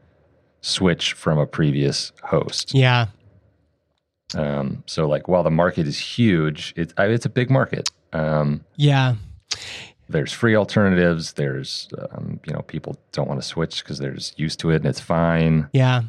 [0.60, 2.72] switch from a previous host.
[2.72, 3.06] yeah.
[4.36, 7.90] Um, so like while the market is huge, it's I, it's a big market.
[8.12, 9.14] Um, Yeah.
[10.08, 11.34] there's free alternatives.
[11.34, 14.76] There's um, you know people don't want to switch because they're just used to it
[14.76, 15.68] and it's fine.
[15.72, 16.02] Yeah.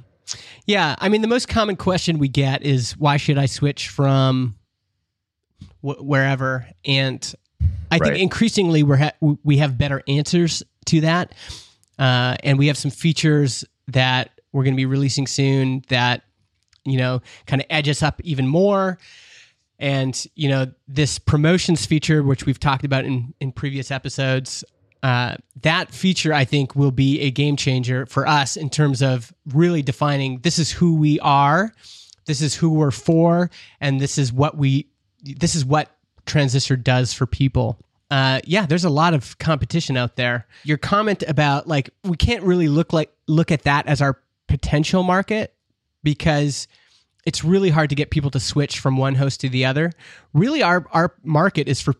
[0.65, 0.95] Yeah.
[0.99, 4.55] I mean, the most common question we get is why should I switch from
[5.81, 6.67] wh- wherever?
[6.85, 7.33] And
[7.91, 11.33] I think increasingly we're ha- we have better answers to that.
[11.97, 16.23] Uh, and we have some features that we're going to be releasing soon that,
[16.83, 18.97] you know, kind of edge us up even more.
[19.79, 24.63] And, you know, this promotions feature, which we've talked about in, in previous episodes,
[25.03, 29.34] uh, that feature I think will be a game changer for us in terms of
[29.47, 31.71] really defining this is who we are,
[32.25, 34.88] this is who we're for, and this is what we,
[35.23, 35.91] this is what
[36.25, 37.77] Transistor does for people.
[38.12, 40.47] Uh, yeah, there's a lot of competition out there.
[40.63, 45.03] Your comment about like we can't really look like look at that as our potential
[45.03, 45.53] market
[46.03, 46.67] because
[47.25, 49.91] it's really hard to get people to switch from one host to the other.
[50.34, 51.95] Really, our our market is for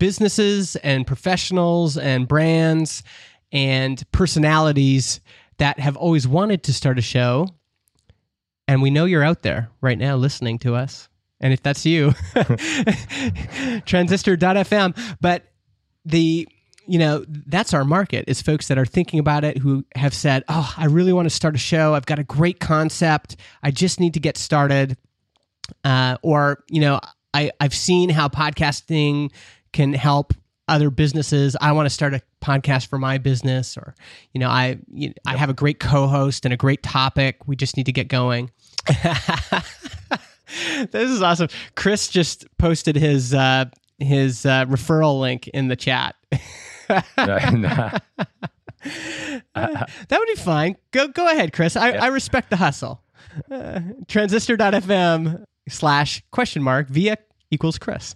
[0.00, 3.04] businesses and professionals and brands
[3.52, 5.20] and personalities
[5.58, 7.46] that have always wanted to start a show.
[8.66, 11.08] And we know you're out there right now listening to us.
[11.40, 12.12] And if that's you,
[13.86, 15.16] transistor.fm.
[15.20, 15.44] But
[16.04, 16.48] the
[16.86, 20.42] you know that's our market is folks that are thinking about it who have said
[20.48, 24.00] oh i really want to start a show i've got a great concept i just
[24.00, 24.96] need to get started
[25.84, 26.98] uh, or you know
[27.34, 29.30] I, i've seen how podcasting
[29.72, 30.34] can help
[30.68, 31.56] other businesses.
[31.60, 33.94] I want to start a podcast for my business or
[34.32, 37.46] you know i you, i have a great co-host and a great topic.
[37.46, 38.50] We just need to get going.
[40.90, 41.48] This is awesome.
[41.76, 43.66] Chris just posted his uh
[43.98, 46.16] his uh, referral link in the chat.
[49.54, 50.76] That would be fine.
[50.90, 51.76] Go go ahead, Chris.
[51.76, 53.02] I, I respect the hustle.
[53.50, 57.18] Uh, transistor.fm slash question mark via
[57.50, 58.14] equals Chris.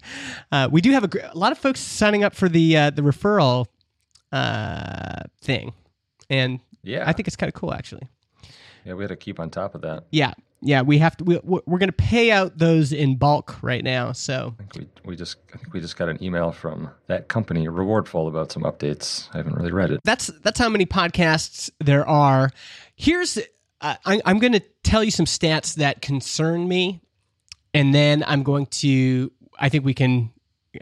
[0.53, 2.90] Uh, we do have a, gr- a lot of folks signing up for the uh,
[2.90, 3.66] the referral
[4.33, 5.73] uh, thing,
[6.31, 8.09] and yeah, I think it's kind of cool actually.
[8.85, 10.05] yeah, we had to keep on top of that.
[10.11, 10.83] Yeah, yeah.
[10.83, 11.25] We have to.
[11.25, 14.12] We, we're going to pay out those in bulk right now.
[14.12, 17.29] So I think we we just I think we just got an email from that
[17.29, 19.29] company, Rewardful, about some updates.
[19.35, 20.01] I haven't really read it.
[20.05, 22.51] that's that's how many podcasts there are.
[22.97, 23.38] Here's
[23.81, 27.01] uh, I, I'm going to tell you some stats that concern me,
[27.74, 29.30] and then I'm going to.
[29.58, 30.30] I think we can.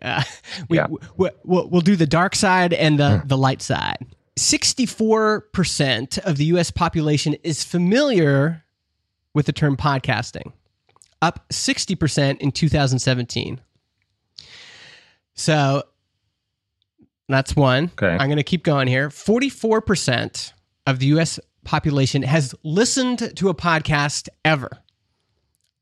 [0.01, 0.23] Uh,
[0.69, 0.87] we, Yeah.
[1.17, 4.07] we, we'll, we'll do the dark side and the the light side.
[4.37, 6.71] Sixty-four percent of the U.S.
[6.71, 8.65] population is familiar
[9.35, 10.53] with the term podcasting,
[11.21, 13.61] up sixty percent in 2017.
[15.35, 15.83] So
[17.29, 17.85] that's one.
[17.95, 18.11] Okay.
[18.11, 19.09] I'm going to keep going here.
[19.09, 20.53] 44%
[20.87, 24.71] of the US population has listened to a podcast ever,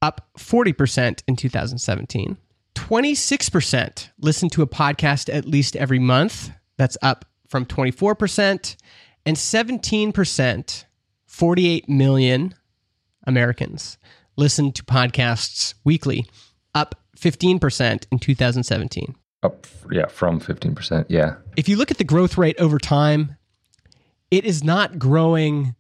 [0.03, 2.37] up 40% in 2017.
[2.75, 6.51] 26% listen to a podcast at least every month.
[6.77, 8.77] That's up from 24%.
[9.27, 10.85] And 17%,
[11.27, 12.55] 48 million
[13.27, 13.99] Americans
[14.37, 16.25] listen to podcasts weekly,
[16.75, 21.07] up 15% in 2017 Up, yeah, from fifteen percent.
[21.11, 23.37] Yeah, if you look at the growth rate over time,
[24.31, 25.75] it is not growing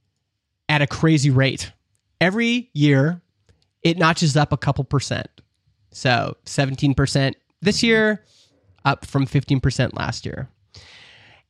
[0.68, 1.72] at a crazy rate.
[2.20, 3.22] Every year,
[3.82, 5.28] it notches up a couple percent.
[5.92, 8.24] So 17% this year,
[8.84, 10.48] up from 15% last year.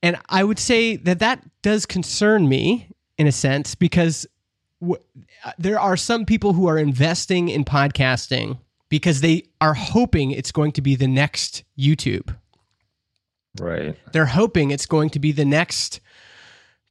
[0.03, 2.89] And I would say that that does concern me
[3.19, 4.27] in a sense because
[4.81, 5.01] w-
[5.45, 10.53] uh, there are some people who are investing in podcasting because they are hoping it's
[10.53, 12.35] going to be the next YouTube.
[13.59, 13.97] Right.
[14.13, 16.01] They're hoping it's going to be the next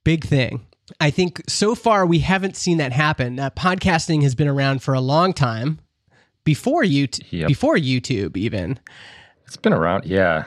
[0.03, 0.65] big thing.
[0.99, 3.39] I think so far we haven't seen that happen.
[3.39, 5.79] Uh, podcasting has been around for a long time
[6.43, 7.47] before you Yep.
[7.47, 8.79] before YouTube even.
[9.45, 10.05] It's been around.
[10.05, 10.45] Yeah.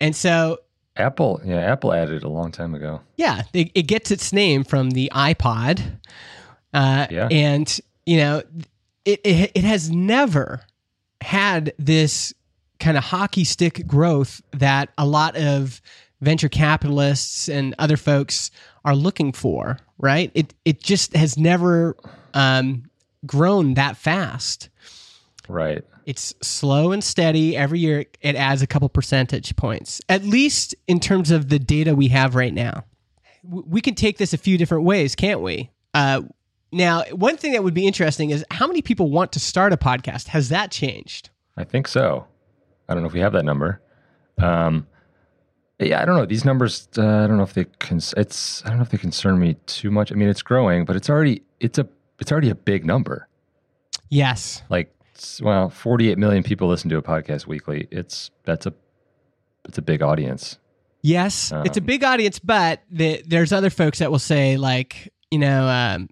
[0.00, 0.58] And so
[0.96, 1.40] Apple.
[1.44, 1.56] Yeah.
[1.56, 3.00] Apple added a long time ago.
[3.16, 5.98] yeah, it, it gets its name from the iPod.
[6.72, 7.28] Uh, Yeah.
[7.30, 8.42] And, you know,
[9.04, 10.60] it, it, it has never
[11.20, 12.32] had this
[12.80, 15.80] kind of hockey stick growth that a lot of
[16.24, 18.50] venture capitalists and other folks
[18.84, 20.30] are looking for, right?
[20.34, 21.96] It, it just has never
[22.34, 22.90] um,
[23.26, 24.68] grown that fast.
[25.48, 25.84] Right.
[26.06, 27.56] It's slow and steady.
[27.56, 31.94] Every year it adds a couple percentage points, at least in terms of the data
[31.94, 32.84] we have right now.
[33.42, 35.70] We can take this a few different ways, can't we?
[35.92, 36.22] Uh,
[36.72, 39.76] now, one thing that would be interesting is how many people want to start a
[39.76, 40.28] podcast?
[40.28, 41.30] Has that changed?
[41.56, 42.26] I think so.
[42.88, 43.80] I don't know if we have that number.
[44.38, 44.86] Um,
[45.84, 46.26] yeah, I don't know.
[46.26, 48.98] These numbers, uh, I don't know if they cons- it's I don't know if they
[48.98, 50.10] concern me too much.
[50.12, 51.86] I mean, it's growing, but it's already it's a
[52.20, 53.28] it's already a big number.
[54.10, 54.62] Yes.
[54.68, 54.94] Like,
[55.42, 57.88] well, 48 million people listen to a podcast weekly.
[57.90, 58.74] It's that's a
[59.66, 60.58] it's a big audience.
[61.02, 65.12] Yes, it's a Um, big audience, but the, there's other folks that will say, like,
[65.30, 66.08] you know, um,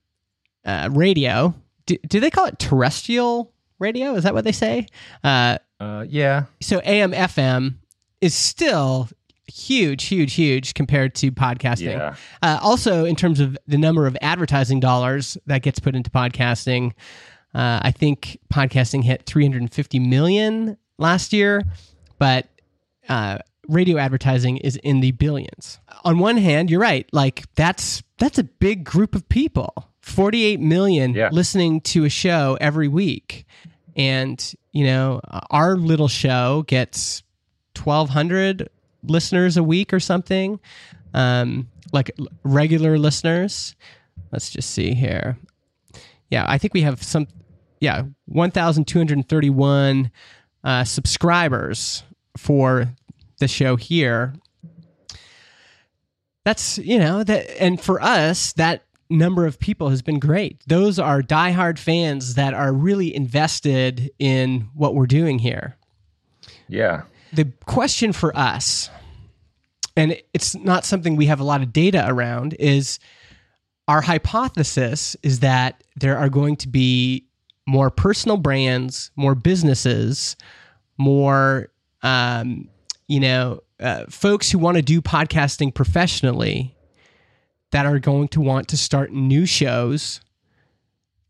[0.67, 1.55] uh, radio.
[1.87, 4.15] Do, do they call it terrestrial radio?
[4.17, 4.87] Is that what they say?
[5.25, 7.77] Uh, Uh, yeah, so AM FM
[8.21, 9.09] is still
[9.47, 11.93] huge, huge, huge compared to podcasting.
[11.93, 16.11] yeah, Uh, also, in terms of the number of advertising dollars that gets put into
[16.11, 16.93] podcasting,
[17.55, 21.63] uh, I think podcasting hit 350 million last year,
[22.19, 22.49] but
[23.09, 25.79] uh, radio advertising is in the billions.
[26.05, 29.89] On one hand, you're right; like that's that's a big group of people.
[30.01, 31.29] 48 million Yeah.
[31.31, 33.45] listening to a show every week,
[33.97, 37.23] and you know our little show gets
[37.77, 38.69] 1,200
[39.03, 40.61] listeners a week or something,
[41.15, 42.11] um, like
[42.43, 43.75] regular listeners.
[44.31, 45.37] Let's just see here.
[46.31, 47.27] Yeah, I think we have some.
[47.81, 50.11] Yeah, 1,231
[50.63, 52.05] uh, subscribers
[52.37, 52.95] for
[53.41, 54.35] the show here.
[56.45, 60.63] That's you know that, and for us that number of people has been great.
[60.67, 65.77] Those are diehard fans that are really invested in what we're doing here
[66.73, 67.03] yeah.
[67.33, 68.91] The question for us,
[69.97, 72.99] and it's not something we have a lot of data around, is
[73.89, 77.27] our hypothesis is that there are going to be
[77.67, 80.37] more personal brands, more businesses,
[80.99, 81.69] more,
[82.03, 82.69] um,
[83.09, 86.77] you know, uh, folks who want to do podcasting professionally
[87.73, 90.21] that are going to want to start new shows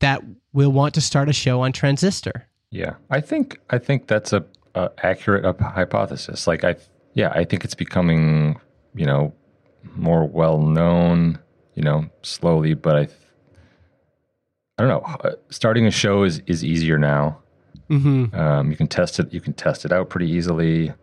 [0.01, 2.47] that will want to start a show on Transistor.
[2.71, 6.47] Yeah, I think I think that's a, a accurate hypothesis.
[6.47, 6.77] Like I,
[7.15, 8.61] yeah, I think it's becoming
[8.95, 9.33] you know
[9.95, 11.39] more well known.
[11.75, 13.01] You know, slowly, but I,
[14.79, 15.01] I don't know.
[15.01, 17.39] Uh, Starting a show is is easier now.
[17.89, 18.35] Mm-hmm.
[18.35, 19.33] Um, you can test it.
[19.33, 20.87] You can test it out pretty easily.
[20.87, 20.95] You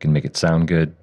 [0.00, 0.94] can make it sound good.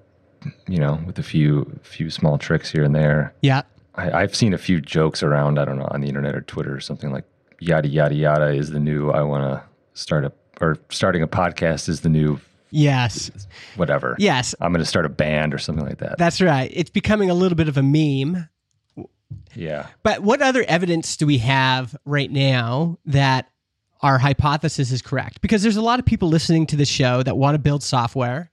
[0.68, 3.34] You know, with a few few small tricks here and there.
[3.42, 3.64] Yeah.
[3.96, 5.60] I, I've seen a few jokes around.
[5.60, 7.26] I don't know on the internet or Twitter or something like
[7.60, 9.10] yada yada yada is the new.
[9.10, 9.64] I want to
[10.00, 12.40] start a or starting a podcast is the new
[12.74, 13.30] Yes.
[13.76, 14.16] whatever.
[14.18, 14.56] Yes.
[14.60, 16.18] I'm going to start a band or something like that.
[16.18, 16.72] That's right.
[16.74, 18.50] It's becoming a little bit of a meme.
[19.54, 19.88] yeah.
[20.02, 23.52] But what other evidence do we have right now that
[24.02, 25.40] our hypothesis is correct?
[25.42, 28.50] Because there's a lot of people listening to the show that want to build software.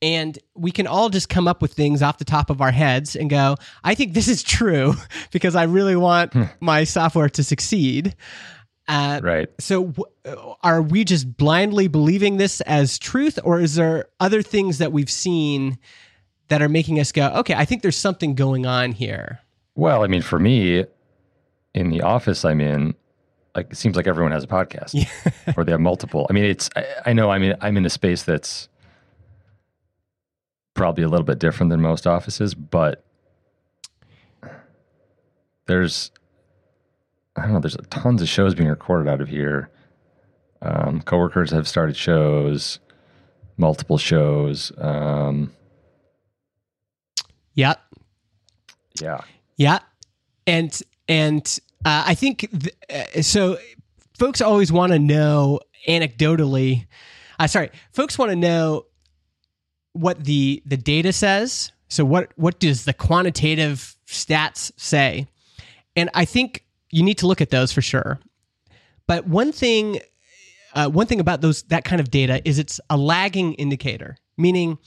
[0.00, 3.16] And we can all just come up with things off the top of our heads
[3.16, 4.94] and go, I think this is true
[5.30, 6.44] because I really want hmm.
[6.60, 8.14] my software to succeed.
[8.88, 9.48] Uh, Right.
[9.58, 14.78] so, w- are we just blindly believing this as truth, or is there other things
[14.78, 15.78] that we've seen
[16.48, 19.40] that are making us go, okay, I think there's something going on here?
[19.74, 20.84] Well, I mean, for me,
[21.74, 22.94] in the office I'm in,
[23.56, 24.94] like it seems like everyone has a podcast,
[25.56, 26.26] or they have multiple.
[26.30, 27.30] I mean, it's I, I know.
[27.30, 28.68] I mean, I'm in a space that's
[30.74, 33.04] probably a little bit different than most offices, but
[35.66, 36.10] there's
[37.36, 37.60] I don't know.
[37.60, 39.70] There's tons of shows being recorded out of here.
[40.62, 42.78] Um, coworkers have started shows,
[43.56, 44.72] multiple shows.
[44.78, 45.52] Um,
[47.54, 47.80] Yep.
[49.00, 49.20] yeah,
[49.56, 49.78] Yeah.
[50.46, 52.74] And and uh, I think th-
[53.18, 53.58] uh, so.
[54.18, 56.86] Folks always want to know anecdotally.
[57.38, 58.86] Uh, sorry, folks want to know
[59.92, 61.70] what the the data says.
[61.88, 65.26] So what what does the quantitative stats say?
[65.96, 68.18] And I think you need to look at those for sure.
[69.06, 70.00] But one thing
[70.74, 74.78] uh, one thing about those that kind of data is it's a lagging indicator, meaning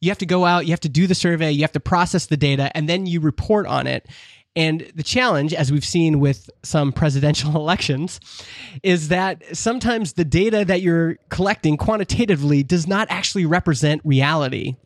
[0.00, 2.26] you have to go out, you have to do the survey, you have to process
[2.26, 4.06] the data, and then you report on it.
[4.54, 8.20] And the challenge, as we've seen with some presidential elections,
[8.82, 14.76] is that sometimes the data that you're collecting quantitatively does not actually represent reality.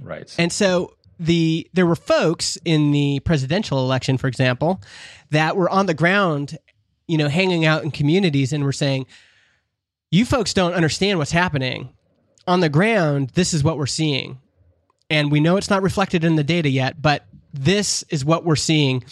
[0.00, 0.32] Right.
[0.38, 4.82] And so the there were folks in the presidential election, for example,
[5.30, 6.58] that were on the ground,
[7.06, 9.06] you know, hanging out in communities and were saying,
[10.10, 11.90] "You folks don't understand what's happening
[12.46, 13.32] on the ground.
[13.34, 14.38] This is what we're seeing,
[15.10, 18.56] and we know it's not reflected in the data yet, but this is what we're
[18.56, 19.04] seeing."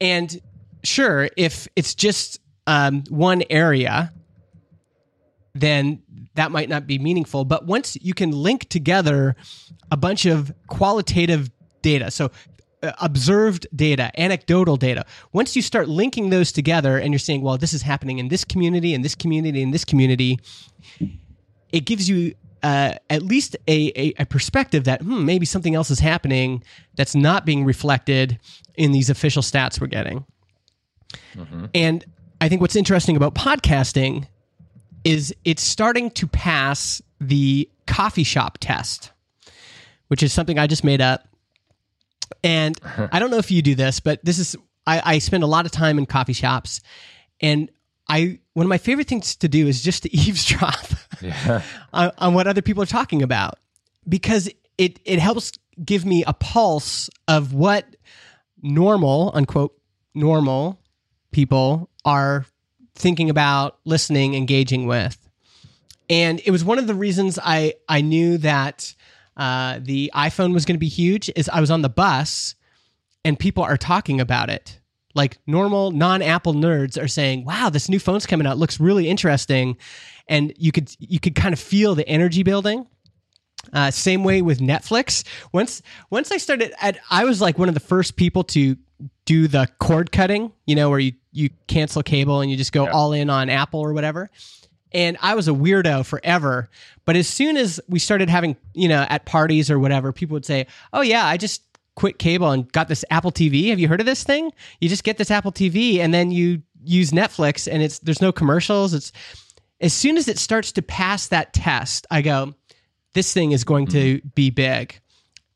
[0.00, 0.40] And
[0.84, 4.12] sure, if it's just um, one area,
[5.52, 6.02] then
[6.36, 7.44] that might not be meaningful.
[7.44, 9.34] But once you can link together
[9.90, 11.50] a bunch of qualitative
[11.86, 12.30] data, so
[12.82, 17.56] uh, observed data, anecdotal data, once you start linking those together and you're saying, well,
[17.56, 20.38] this is happening in this community, in this community, in this community,
[21.70, 25.90] it gives you uh, at least a, a, a perspective that hmm, maybe something else
[25.90, 26.62] is happening
[26.96, 28.38] that's not being reflected
[28.74, 30.24] in these official stats we're getting.
[31.74, 32.04] And
[32.40, 34.26] I think what's interesting about podcasting
[35.04, 39.12] is it's starting to pass the coffee shop test,
[40.08, 41.28] which is something I just made up.
[42.42, 42.78] And
[43.12, 45.66] I don't know if you do this, but this is I, I spend a lot
[45.66, 46.80] of time in coffee shops,
[47.40, 47.70] and
[48.08, 50.86] I one of my favorite things to do is just to eavesdrop
[51.20, 51.62] Yeah.
[51.92, 53.58] on, on what other people are talking about.
[54.08, 55.52] Because it it helps
[55.84, 57.96] give me a pulse of what
[58.62, 59.76] normal unquote
[60.14, 60.78] normal
[61.32, 62.46] people are
[62.94, 65.18] thinking about listening engaging with.
[66.08, 68.94] And it was one of the reasons i i knew that
[69.36, 72.54] uh, the iphone was going to be huge is i was on the bus
[73.24, 74.80] and people are talking about it
[75.14, 79.76] like normal non-apple nerds are saying wow this new phone's coming out looks really interesting
[80.28, 82.86] and you could you could kind of feel the energy building
[83.72, 85.24] uh, same way with Netflix.
[85.52, 88.76] Once once I started, at, I was like one of the first people to
[89.24, 90.52] do the cord cutting.
[90.66, 92.92] You know, where you you cancel cable and you just go Yeah.
[92.92, 94.30] all in on Apple or whatever.
[94.96, 96.68] And I was a weirdo forever.
[97.04, 100.46] But as soon as we started having, you know, at parties or whatever, people would
[100.46, 101.62] say, "Oh yeah, I just
[101.96, 103.70] quit cable and got this Apple TV.
[103.70, 104.52] Have you heard of this thing?
[104.80, 108.30] You just get this Apple TV and then you use Netflix and it's there's no
[108.30, 108.94] commercials.
[108.94, 109.12] It's
[109.80, 112.54] as soon as it starts to pass that test, I go,
[113.14, 114.28] this thing is going to mm-hmm.
[114.34, 115.00] be big.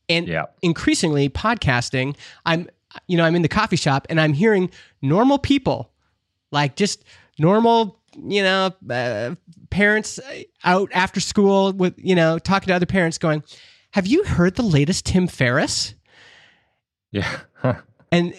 [0.09, 0.47] And Yeah.
[0.63, 2.69] increasingly podcasting, I'm
[3.07, 5.93] you know, I'm in the coffee shop and I'm hearing normal people,
[6.51, 7.05] like just
[7.39, 9.35] normal, you know, uh,
[9.71, 10.19] parents
[10.65, 13.43] out after school with, you know, talking to other parents going,
[13.93, 15.95] "Have you heard the latest Tim Ferriss?"
[17.11, 17.41] Yeah.
[18.13, 18.35] And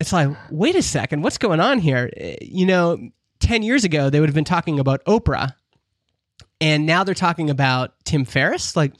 [0.00, 2.10] it's like, wait a second, what's going on here?
[2.18, 5.54] Uh, You know, 10 years ago, they would have been talking about Oprah.
[6.58, 8.76] And now they're talking about Tim Ferriss.
[8.76, 8.94] Like,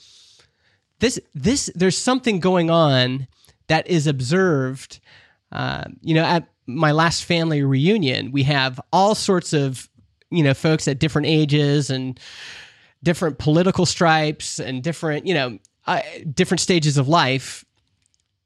[0.98, 3.28] this, this, there's something going on
[3.68, 5.00] that is observed.
[5.50, 9.88] Uh, you know, at my last family reunion, we have all sorts of,
[10.30, 12.18] you know, folks at different ages and
[13.02, 17.64] different political stripes and different, you know, uh, different stages of life.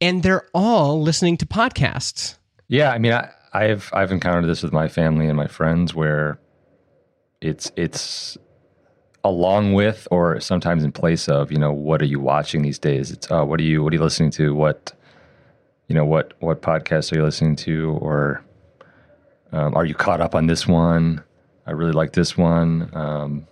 [0.00, 2.36] And they're all listening to podcasts.
[2.68, 6.40] Yeah, I mean, I, I've I've encountered this with my family and my friends where
[7.40, 8.36] it's it's
[9.22, 13.10] along with or sometimes in place of you know what are you watching these days?
[13.10, 14.54] It's uh, what are you what are you listening to?
[14.54, 14.92] What
[15.88, 17.98] you know what what podcasts are you listening to?
[18.00, 18.44] Or
[19.52, 21.22] um, are you caught up on this one?
[21.66, 22.90] I really like this one.
[22.94, 23.46] Um,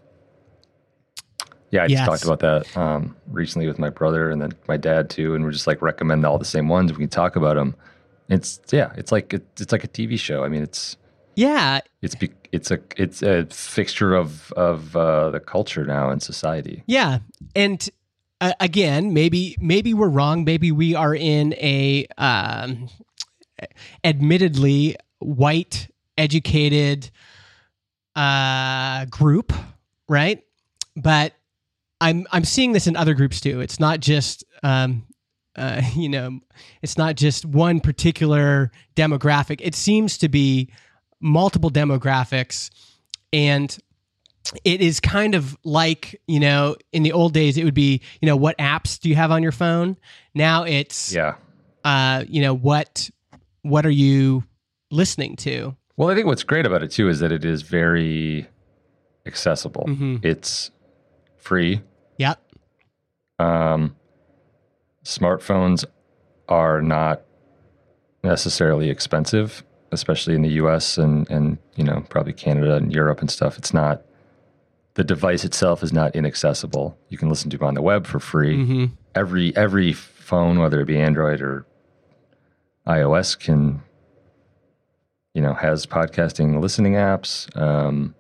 [1.71, 2.01] yeah, I Yes.
[2.01, 5.43] just talked about that um, recently with my brother and then my dad too, and
[5.45, 6.93] we're just like recommend all the same ones.
[6.93, 7.75] We can talk about them.
[8.29, 10.45] It's yeah, it's like it's like a TV show.
[10.45, 10.97] I mean, it's
[11.35, 16.21] Yeah, it's be, it's a it's a fixture of of uh, the culture now in
[16.21, 16.83] society.
[16.87, 17.21] yeah,
[17.57, 17.89] and
[18.43, 20.45] uh, again, maybe maybe we're wrong.
[20.45, 22.89] Maybe we are in a um,
[24.05, 25.89] admittedly white,
[26.19, 27.11] educated
[28.17, 29.53] uh, group,
[30.09, 30.43] right?
[30.97, 31.35] But
[32.01, 33.61] I'm I'm seeing this in other groups too.
[33.61, 35.07] It's not just um,
[35.57, 36.41] uh, you know,
[36.83, 39.61] it's not just one particular demographic.
[39.63, 40.71] It seems to be
[41.21, 42.71] multiple demographics,
[43.33, 43.77] and
[44.65, 48.27] it is kind of like you know, in the old days, it would be you
[48.27, 49.97] know, what apps do you have on your phone?
[50.35, 51.37] Now it's Yeah,
[51.85, 53.11] uh, you know what
[53.63, 54.45] what are you
[54.91, 55.77] listening to.
[56.03, 58.49] Well, I think what's great about it too is that it is very
[59.25, 59.85] accessible.
[59.87, 60.25] Mhm.
[60.25, 60.73] It's
[61.37, 61.81] free.
[62.19, 62.41] Yep.
[63.39, 63.95] Um,
[65.05, 65.85] smartphones
[66.49, 67.23] are not
[68.25, 70.99] necessarily expensive, especially in the U.S.
[70.99, 73.57] and and you know probably Canada and Europe and stuff.
[73.57, 74.03] It's not
[74.95, 76.99] the device itself is not inaccessible.
[77.11, 78.57] You can listen to it on the web for free.
[78.57, 78.85] hmm
[79.15, 81.65] Every every phone, whether it be Android or
[82.89, 83.83] iOS, can
[85.35, 87.55] you know has podcasting listening apps.
[87.57, 88.15] Um,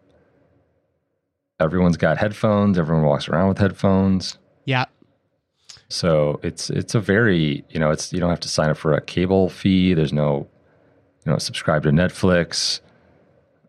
[1.60, 2.78] everyone's got headphones.
[2.78, 4.38] Everyone walks around with headphones.
[4.64, 4.86] Yeah.
[5.88, 8.94] So it's it's a very you know it's you don't have to sign up for
[8.94, 9.94] a cable fee.
[9.94, 10.48] There's no
[11.24, 12.80] you know subscribe to Netflix.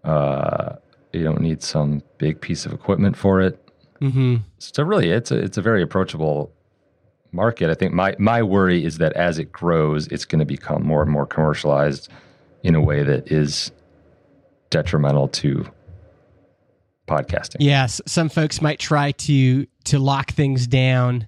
[0.04, 0.76] Uh,
[1.12, 3.60] you don't need some big piece of equipment for it.
[4.00, 6.52] hmm So really, it's a it's a very approachable
[7.34, 7.70] market.
[7.70, 11.02] I think my my worry is that as it grows, it's going to become more
[11.02, 12.10] and more commercialized
[12.64, 13.72] in a way that is
[14.70, 15.70] detrimental to
[17.08, 17.58] podcasting.
[17.60, 21.28] Yes, some folks might try to to lock things down,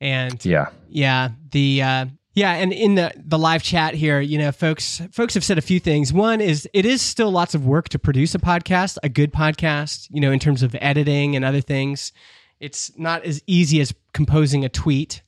[0.00, 0.68] and Yeah.
[0.88, 5.34] Yeah, the uh, yeah, and in the the live chat here, you know, folks folks
[5.34, 6.12] have said a few things.
[6.12, 10.08] One is it is still lots of work to produce a podcast, a good podcast,
[10.10, 12.12] you know, in terms of editing and other things.
[12.60, 15.22] It's not as easy as composing a tweet,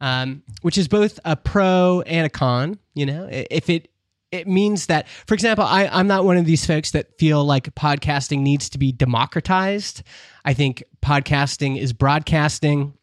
[0.00, 2.78] um, which is both a pro and a con.
[2.94, 3.91] You know, if it
[4.32, 7.72] it means that, for example, I, I'm not one of these folks that feel like
[7.74, 10.02] podcasting needs to be democratized.
[10.44, 12.94] I think podcasting is broadcasting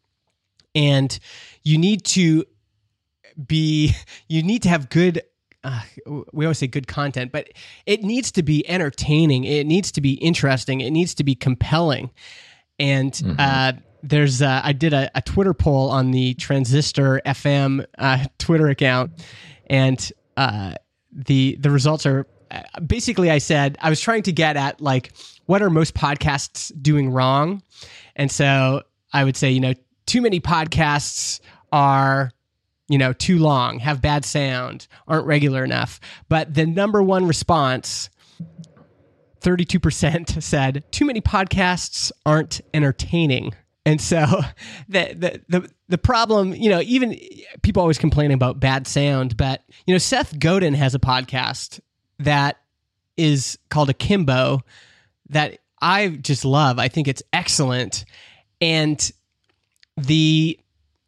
[0.74, 1.18] and
[1.62, 2.44] you need to
[3.46, 3.94] be
[4.28, 5.22] you need to have good
[5.62, 5.80] uh,
[6.32, 7.48] we always say good content but
[7.86, 12.10] it needs to be entertaining it needs to be interesting it needs to be compelling
[12.78, 13.72] and uh,
[14.02, 19.10] there's uh, i did a, a twitter poll on the transistor fm uh, twitter account
[19.68, 20.74] and uh,
[21.12, 22.26] the the results are
[22.86, 25.12] basically i said i was trying to get at like
[25.46, 27.62] what are most podcasts doing wrong?
[28.16, 28.82] And so
[29.12, 29.74] i would say you know
[30.06, 31.40] too many podcasts
[31.72, 32.30] are
[32.88, 36.00] you know too long have bad sound aren't regular enough.
[36.28, 38.10] But the number one response
[39.40, 43.54] 32% said too many podcasts aren't entertaining
[43.86, 44.26] and so
[44.88, 47.18] the, the the the problem you know even
[47.62, 51.80] people always complain about bad sound but you know Seth Godin has a podcast
[52.18, 52.58] that
[53.16, 54.60] is called Akimbo
[55.30, 58.04] that I just love I think it's excellent
[58.60, 59.10] and
[59.96, 60.58] the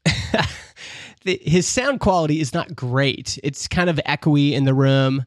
[1.25, 3.39] the, his sound quality is not great.
[3.43, 5.25] It's kind of echoey in the room.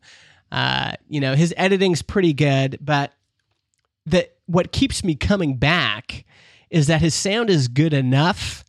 [0.51, 3.13] Uh, you know, his editing's pretty good, but
[4.05, 6.25] the what keeps me coming back
[6.69, 8.63] is that his sound is good enough,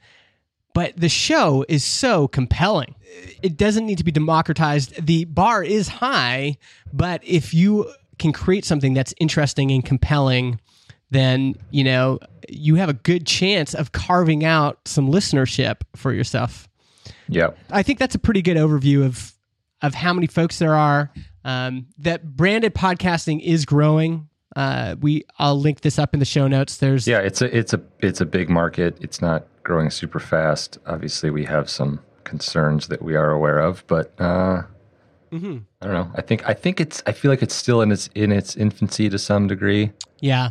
[0.75, 2.95] but the show is so compelling.
[3.43, 5.07] It doesn't need to be democratized.
[5.07, 6.59] The bar is high,
[6.93, 10.61] but if you can create something that's interesting and compelling,
[11.11, 12.19] then you know
[12.49, 16.69] you have a good chance of carving out some listenership for yourself.
[17.29, 17.51] Yeah.
[17.71, 19.33] I think that's a pretty good overview of
[19.83, 21.13] of how many folks there are.
[21.45, 24.29] Um, that branded podcasting is growing.
[24.57, 26.79] Uh, we I'll link this up in the show notes.
[26.79, 28.97] There's Yeah, it's a it's a it's a big market.
[29.01, 30.79] It's not growing super fast.
[30.87, 34.63] Obviously, we have some concerns that we are aware of, but uh,
[35.33, 35.65] Mhm.
[35.83, 36.11] I don't know.
[36.15, 39.09] I think I think it's I feel like it's still in its in its infancy
[39.11, 39.93] to some degree.
[40.21, 40.51] yeah,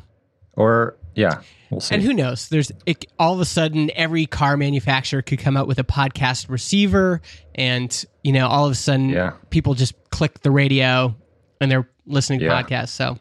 [0.53, 1.39] Or yeah,
[1.71, 1.95] we'll see.
[1.95, 2.49] and who knows?
[2.49, 6.49] There's it, all of a sudden every car manufacturer could come out with a podcast
[6.49, 7.21] receiver,
[7.55, 9.31] and you know all of a sudden Yeah.
[9.49, 11.15] people just click the radio
[11.59, 12.61] and they're listening to Yeah.
[12.61, 12.89] podcasts.
[12.89, 13.17] So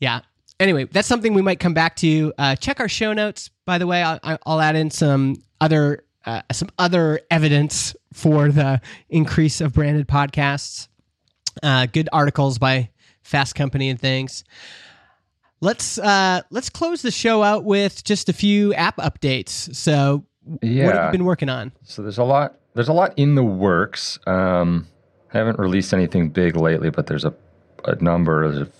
[0.00, 0.20] yeah.
[0.60, 2.32] Anyway, that's something we might come back to.
[2.36, 3.50] Uh, check our show notes.
[3.64, 8.80] By the way, I'll, I'll add in some other uh, some other evidence for the
[9.08, 10.88] increase of branded podcasts.
[11.62, 12.90] Uh, good articles by
[13.22, 14.44] Fast Company and things.
[15.60, 19.74] Let's uh, let's close the show out with just a few app updates.
[19.74, 21.72] So, what have you been working on?
[21.82, 22.56] So there's a lot.
[22.74, 24.18] There's a lot in the works.
[24.26, 24.86] Um,
[25.32, 27.34] I haven't released anything big lately, but there's a,
[27.84, 28.72] a number of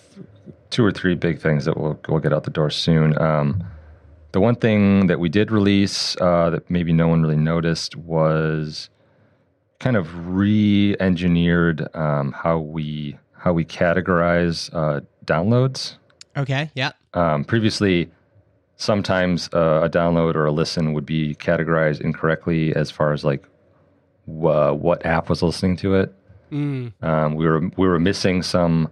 [0.69, 3.17] two or three big things that will will get out the door soon.
[3.21, 3.63] Um,
[4.31, 8.89] the one thing that we did release uh, that maybe no one really noticed was
[9.79, 15.95] kind of re-engineered um, how we how we categorize uh, downloads.
[16.37, 18.09] Okay, yeah, Um, previously,
[18.75, 23.43] sometimes uh, a download or a listen would be categorized incorrectly as far as like
[24.25, 26.13] wha- what app was listening to it.
[26.51, 28.89] mm, Um, we were we were missing some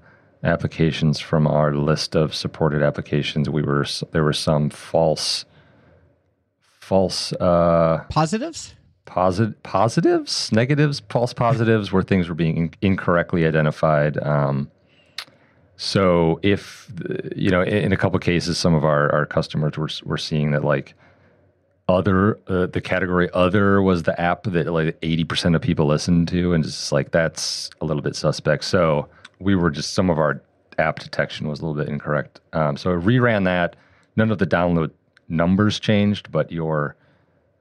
[0.47, 3.49] applications from our list of supported applications.
[3.49, 5.45] We were there were some false
[6.79, 8.75] false uh, positives.
[9.05, 14.17] posit- positives, negatives, false positives, where things were being in- incorrectly identified.
[14.19, 14.71] Um,
[15.75, 16.91] so if
[17.35, 20.51] you know, in, in a couple cases, some of our, our customers were were seeing
[20.51, 20.95] that like
[21.89, 26.53] other uh, the category other was the app that like 80% of people listened to
[26.53, 29.07] and it's like that's a little bit suspect so
[29.39, 30.41] we were just some of our
[30.77, 33.75] app detection was a little bit incorrect um, so I reran that
[34.15, 34.91] none of the download
[35.27, 36.95] numbers changed but your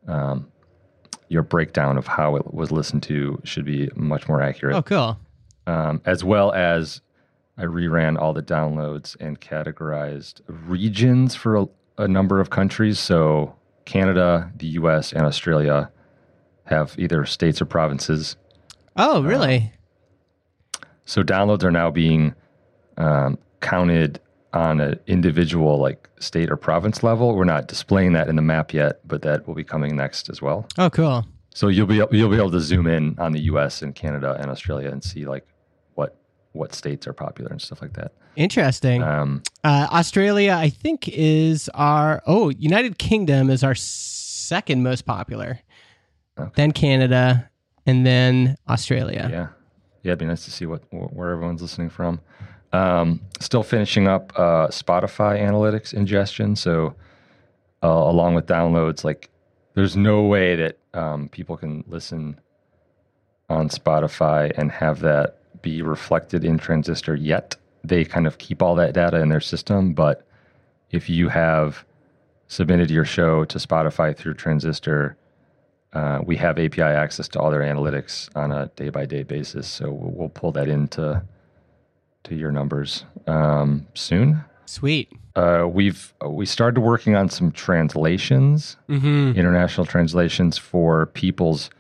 [0.07, 0.47] um,
[1.29, 5.19] your breakdown of how it was listened to should be much more accurate Oh, cool.
[5.67, 7.01] um, as well as
[7.59, 11.67] I reran all the downloads and categorized regions for a,
[11.99, 12.99] a number of countries.
[12.99, 13.57] So
[13.87, 15.91] Canada, the U.S., and Australia
[16.65, 18.37] have either states or provinces.
[18.97, 19.73] Oh, really?
[21.07, 22.35] So downloads are now being
[22.99, 24.21] um, counted
[24.53, 27.35] on an individual like state or province level.
[27.35, 30.41] We're not displaying that in the map yet, but that will be coming next as
[30.43, 30.67] well.
[30.79, 31.25] oh, cool.
[31.55, 33.81] So you'll be you'll be able to zoom in on the U.S.
[33.81, 35.47] and Canada and Australia and see like
[35.95, 36.15] what
[36.53, 38.13] what states are popular and stuff like that.
[38.37, 39.03] Interesting.
[39.03, 45.61] Um, Uh, Australia, I think, is our oh, United Kingdom is our second most popular.
[46.39, 46.51] Okay.
[46.57, 47.49] Then Canada,
[47.87, 49.27] and then Australia.
[49.33, 49.49] yeah,
[50.07, 52.21] yeah, it'd be nice to see what where everyone's listening from.
[52.73, 56.55] Um, still finishing up uh, Spotify analytics ingestion.
[56.55, 56.95] So
[57.83, 59.31] uh, along with downloads, like
[59.75, 62.41] there's no way that um, people can listen
[63.49, 67.57] on Spotify and have that be reflected in Transistor yet.
[67.83, 70.25] They kind of keep all that data in their system, but
[70.93, 71.85] if you have
[72.47, 75.17] submitted your show to Spotify through Transistor,
[75.93, 79.67] uh, we have API access to all their analytics on a day by day basis.
[79.67, 81.23] So we'll, we'll pull that into
[82.25, 84.45] to your numbers um, soon.
[84.67, 85.11] Sweet.
[85.37, 89.39] Uh, we've we started working on some translations, Mm-hmm.
[89.39, 91.71] international translations for people's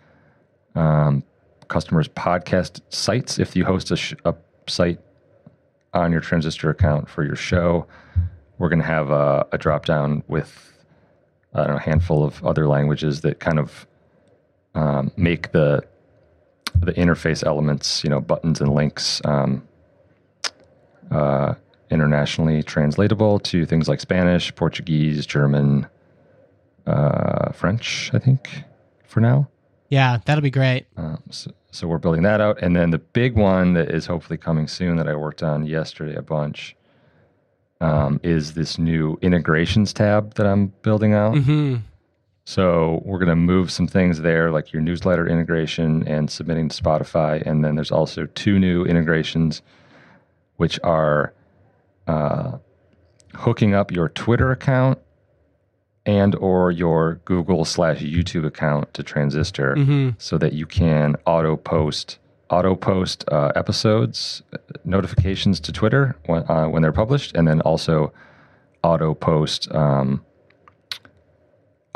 [0.74, 1.22] um,
[1.68, 3.38] customers' podcast sites.
[3.38, 4.34] If you host a, sh- a
[4.68, 5.00] site
[5.94, 7.86] on your Transistor account for your show,
[8.59, 10.72] we're going to have a, a drop down with
[11.54, 13.86] I don't know, a handful of other languages that kind of
[14.77, 15.83] um, make the
[16.74, 19.66] the interface elements, you know, buttons and links, um,
[21.11, 21.55] uh,
[21.91, 25.87] internationally translatable to things like Spanish, Portuguese, German,
[26.87, 28.11] uh, French.
[28.12, 28.64] I think
[29.05, 29.49] for now.
[29.89, 30.87] Yeah, that'll be great.
[30.97, 34.37] Um, so, so we're building that out, and then the big one that is hopefully
[34.37, 36.77] coming soon that I worked on yesterday a bunch
[37.81, 41.35] um, is this new integrations tab that I'm building out.
[41.35, 41.77] Mm-hmm.
[42.49, 46.80] So we're going to move some things there, like your newsletter integration and submitting to
[46.80, 49.62] Spotify, and then there's also two new integrations,
[50.57, 51.34] which are
[52.07, 52.59] uh,
[53.34, 54.99] hooking up your Twitter account
[56.07, 60.11] and or your Google slash YouTube account to Transistor Mm-hmm.
[60.18, 62.18] so that you can auto post
[62.49, 67.61] auto post uh, episodes uh, notifications to Twitter when, uh, when they're published, and then
[67.62, 68.12] also
[68.84, 70.24] auto post um,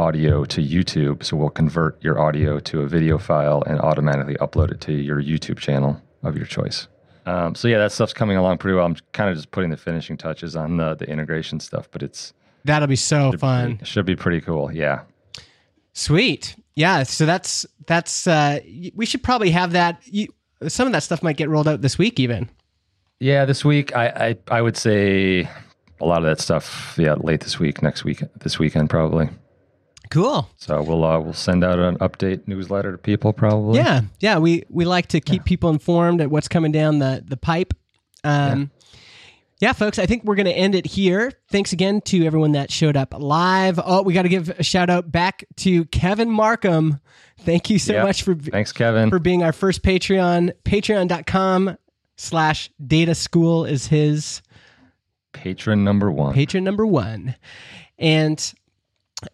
[0.00, 1.22] audio to YouTube.
[1.22, 5.22] So we'll convert your audio to a video file and automatically upload it to your
[5.22, 6.88] YouTube channel of your choice.
[7.26, 8.86] Um, so yeah, that stuff's coming along pretty well.
[8.86, 12.32] I'm kind of just putting the finishing touches on the, the integration stuff, but it's
[12.64, 13.74] That'll be so should fun.
[13.76, 14.72] be, should be pretty cool.
[14.72, 15.02] Yeah.
[15.92, 16.56] Sweet.
[16.74, 17.02] Yeah.
[17.04, 18.26] So that's that's.
[18.26, 18.60] Uh,
[18.94, 20.00] we should probably have that.
[20.04, 20.28] You,
[20.68, 22.50] some of that stuff might get rolled out this week, even.
[23.18, 24.06] Yeah, this week I,
[24.50, 25.48] I I would say
[26.00, 26.94] a lot of that stuff.
[26.98, 29.28] Yeah, late this week, next week, this weekend probably.
[30.10, 30.48] Cool.
[30.56, 33.78] So we'll uh, we'll send out an update newsletter to people probably.
[33.78, 34.38] Yeah, yeah.
[34.38, 37.72] We we like to keep people informed at what's coming down the the pipe.
[38.24, 38.70] Um,
[39.60, 39.72] yeah.
[39.72, 39.98] folks.
[40.00, 41.32] I think we're going to end it here.
[41.50, 43.78] Thanks again to everyone that showed up live.
[43.82, 46.98] Oh, we got to give a shout out back to Kevin Markham.
[47.38, 48.02] Thank you so Yeah.
[48.02, 49.10] much for Thanks, Kevin.
[49.10, 50.52] for being our first Patreon.
[50.64, 51.76] Patreon.com
[52.16, 54.42] slash data school is his
[55.32, 56.34] Patron number one.
[56.34, 57.36] patron number one.
[57.98, 58.52] And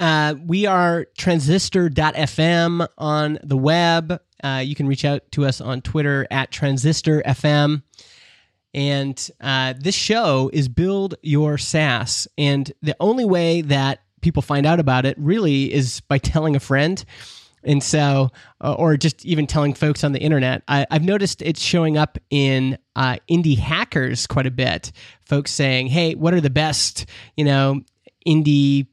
[0.01, 4.21] uh, we are transistor.fm on the web.
[4.43, 7.83] Uh, you can reach out to us on Twitter at transistorfm.
[8.75, 12.29] And uh, this show is Build Your SaaS.
[12.37, 16.61] And the only way that people find out about it really is by telling a
[16.61, 17.03] friend.
[17.65, 18.31] And so,
[18.61, 20.63] uh, or just even telling folks on the internet.
[20.69, 24.93] I, I've noticed it's showing up in uh, indie hackers quite a bit.
[25.25, 27.07] Folks saying, "Hey, what are the best,
[27.37, 27.81] you know,
[28.25, 28.87] indie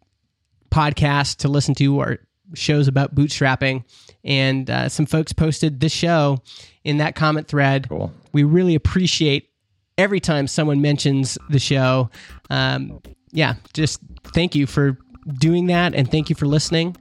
[0.74, 2.20] podcasts to listen to or
[2.54, 3.84] shows about bootstrapping?"
[4.24, 6.42] And uh, some folks posted this show
[6.84, 7.88] in that comment thread.
[7.90, 8.12] Cool.
[8.32, 9.50] We really appreciate
[9.98, 12.10] every time someone mentions the show.
[12.50, 13.02] Um,
[13.32, 14.00] yeah, just
[14.34, 14.98] thank you for
[15.40, 16.96] doing that, and thank you for listening.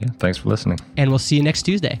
[0.00, 0.78] Yeah, thanks for listening.
[0.96, 2.00] And we'll see you next Tuesday.